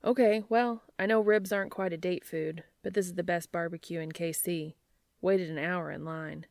[0.05, 3.53] Okay, well, I know ribs aren't quite a date food, but this is the best
[3.53, 4.75] barbecue in KC.
[5.21, 6.47] Waited an hour in line.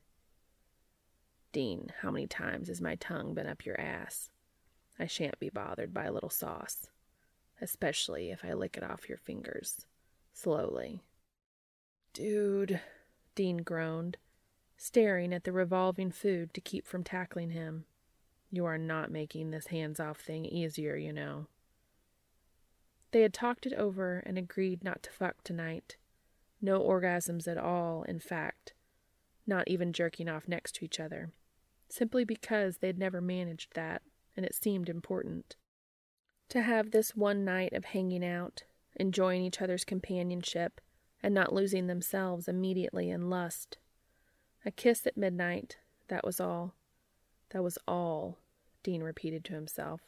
[1.51, 4.29] Dean, how many times has my tongue been up your ass?
[4.97, 6.87] I shan't be bothered by a little sauce,
[7.59, 9.85] especially if I lick it off your fingers,
[10.31, 11.03] slowly.
[12.13, 12.79] Dude,
[13.35, 14.15] Dean groaned,
[14.77, 17.85] staring at the revolving food to keep from tackling him.
[18.51, 21.47] You are not making this hands off thing easier, you know.
[23.11, 25.97] They had talked it over and agreed not to fuck tonight.
[26.61, 28.73] No orgasms at all, in fact.
[29.45, 31.31] Not even jerking off next to each other
[31.93, 34.01] simply because they'd never managed that,
[34.35, 35.55] and it seemed important.
[36.49, 38.63] To have this one night of hanging out,
[38.95, 40.81] enjoying each other's companionship,
[41.21, 43.77] and not losing themselves immediately in lust.
[44.65, 46.73] A kiss at midnight, that was all.
[47.49, 48.37] That was all,
[48.81, 50.01] Dean repeated to himself.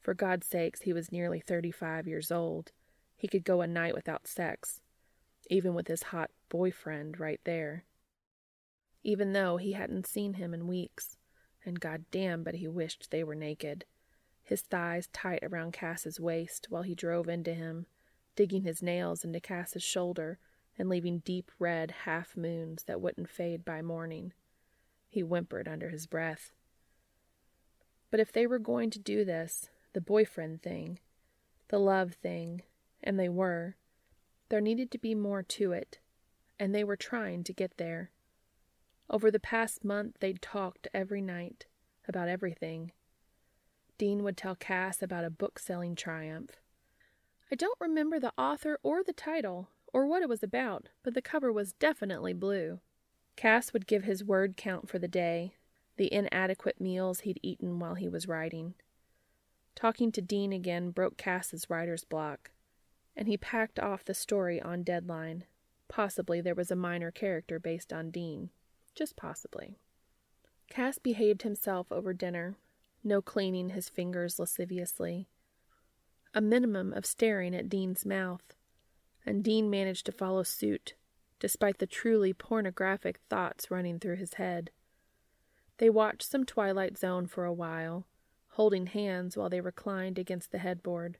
[0.00, 2.72] For God's sakes, he was nearly thirty five years old.
[3.16, 4.80] He could go a night without sex,
[5.48, 7.84] even with his hot boyfriend right there
[9.02, 11.16] even though he hadn't seen him in weeks,
[11.64, 13.84] and goddamn, but he wished they were naked.
[14.42, 17.86] His thighs tight around Cass's waist while he drove into him,
[18.36, 20.38] digging his nails into Cass's shoulder
[20.78, 24.32] and leaving deep red half moons that wouldn't fade by morning.
[25.08, 26.52] He whimpered under his breath.
[28.10, 30.98] But if they were going to do this, the boyfriend thing,
[31.68, 32.62] the love thing,
[33.02, 33.76] and they were,
[34.48, 35.98] there needed to be more to it,
[36.58, 38.10] and they were trying to get there.
[39.08, 41.66] Over the past month, they'd talked every night
[42.08, 42.92] about everything.
[43.98, 46.60] Dean would tell Cass about a book selling triumph.
[47.52, 51.22] I don't remember the author or the title, or what it was about, but the
[51.22, 52.80] cover was definitely blue.
[53.36, 55.54] Cass would give his word count for the day,
[55.96, 58.74] the inadequate meals he'd eaten while he was writing.
[59.74, 62.50] Talking to Dean again broke Cass's writer's block,
[63.16, 65.44] and he packed off the story on deadline.
[65.88, 68.50] Possibly there was a minor character based on Dean.
[68.94, 69.78] Just possibly.
[70.68, 72.56] Cass behaved himself over dinner,
[73.02, 75.28] no cleaning his fingers lasciviously,
[76.32, 78.54] a minimum of staring at Dean's mouth,
[79.24, 80.94] and Dean managed to follow suit,
[81.38, 84.70] despite the truly pornographic thoughts running through his head.
[85.78, 88.06] They watched some Twilight Zone for a while,
[88.50, 91.18] holding hands while they reclined against the headboard,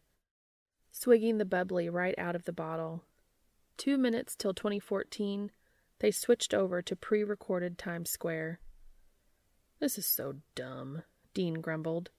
[0.90, 3.04] swigging the bubbly right out of the bottle.
[3.76, 5.50] Two minutes till 2014
[6.00, 8.60] they switched over to pre recorded Times Square.
[9.78, 11.02] This is so dumb,
[11.34, 12.10] Dean grumbled.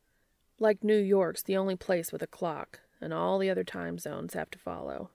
[0.59, 4.35] Like New York's the only place with a clock, and all the other time zones
[4.35, 5.09] have to follow.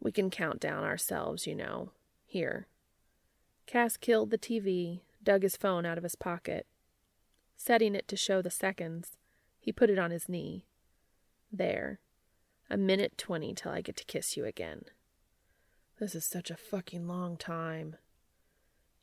[0.00, 1.90] We can count down ourselves, you know.
[2.26, 2.66] Here.
[3.66, 6.66] Cass killed the TV, dug his phone out of his pocket.
[7.56, 9.16] Setting it to show the seconds,
[9.58, 10.66] he put it on his knee.
[11.52, 12.00] There.
[12.68, 14.84] A minute twenty till I get to kiss you again.
[16.00, 17.96] This is such a fucking long time.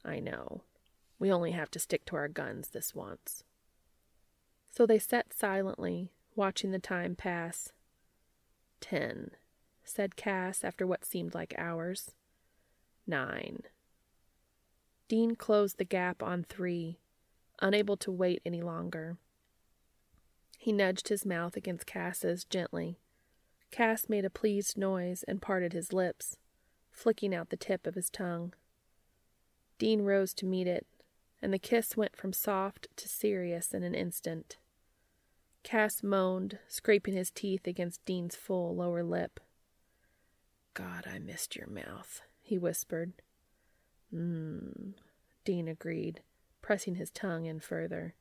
[0.04, 0.64] I know.
[1.18, 3.44] We only have to stick to our guns this once.
[4.72, 7.72] So they sat silently, watching the time pass.
[8.80, 9.32] Ten,
[9.84, 12.12] said Cass after what seemed like hours.
[13.08, 13.64] Nine.
[15.08, 17.00] Dean closed the gap on three,
[17.62, 19.18] unable to wait any longer.
[20.58, 23.00] He nudged his mouth against Cass's gently.
[23.72, 26.38] Cass made a pleased noise and parted his lips
[26.92, 28.54] flicking out the tip of his tongue.
[29.78, 30.86] Dean rose to meet it,
[31.42, 34.58] and the kiss went from soft to serious in an instant.
[35.64, 39.40] Cass moaned, scraping his teeth against Dean's full lower lip.
[40.74, 43.14] God, I missed your mouth, he whispered.
[44.14, 44.94] Mmm,
[45.44, 46.22] Dean agreed,
[46.62, 48.16] pressing his tongue in further.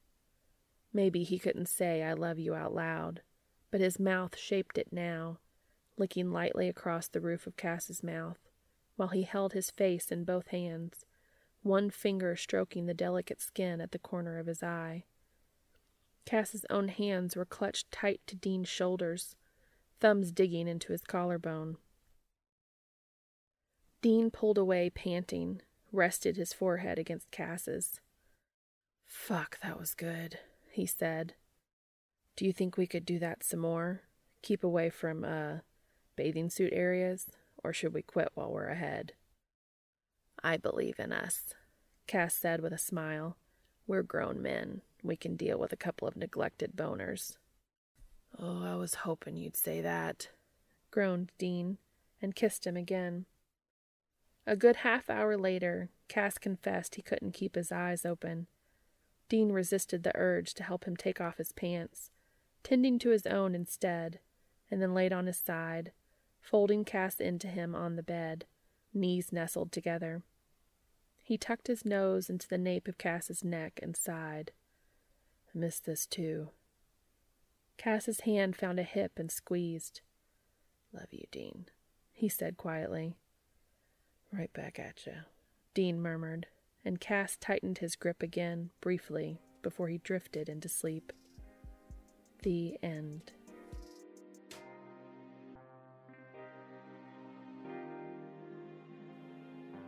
[0.92, 3.22] Maybe he couldn't say I love you out loud,
[3.70, 5.38] but his mouth shaped it now,
[5.96, 8.38] licking lightly across the roof of Cass's mouth
[9.00, 11.06] while he held his face in both hands,
[11.62, 15.04] one finger stroking the delicate skin at the corner of his eye.
[16.26, 19.36] Cass's own hands were clutched tight to Dean's shoulders,
[20.00, 21.78] thumbs digging into his collarbone.
[24.02, 25.60] Dean pulled away, panting,
[25.92, 28.00] rested his forehead against Cass's.
[29.06, 30.38] Fuck, that was good,
[30.70, 31.34] he said.
[32.36, 34.02] Do you think we could do that some more?
[34.42, 35.58] Keep away from, uh,
[36.16, 37.26] bathing suit areas?
[37.62, 39.12] or should we quit while we're ahead?
[40.42, 41.54] I believe in us,
[42.06, 43.36] Cass said with a smile.
[43.86, 44.82] We're grown men.
[45.02, 47.36] We can deal with a couple of neglected boners.
[48.38, 50.28] Oh, I was hoping you'd say that,
[50.90, 51.78] groaned Dean,
[52.22, 53.26] and kissed him again.
[54.46, 58.46] A good half hour later, Cass confessed he couldn't keep his eyes open.
[59.28, 62.10] Dean resisted the urge to help him take off his pants,
[62.62, 64.18] tending to his own instead,
[64.70, 65.92] and then laid on his side,
[66.40, 68.46] folding Cass into him on the bed,
[68.92, 70.22] knees nestled together.
[71.22, 74.50] He tucked his nose into the nape of Cass's neck and sighed.
[75.54, 76.50] I miss this too.
[77.76, 80.00] Cass's hand found a hip and squeezed.
[80.92, 81.66] Love you, Dean,
[82.12, 83.14] he said quietly.
[84.32, 85.14] Right back at you,
[85.74, 86.46] Dean murmured,
[86.84, 91.12] and Cass tightened his grip again, briefly, before he drifted into sleep.
[92.42, 93.32] The end.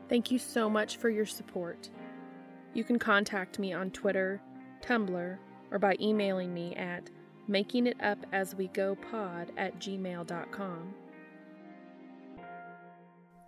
[0.09, 1.88] Thank you so much for your support.
[2.74, 4.43] You can contact me on Twitter,
[4.82, 5.38] Tumblr,
[5.70, 7.09] or by emailing me at
[7.49, 10.95] makingitupaswegopod at gmail.com.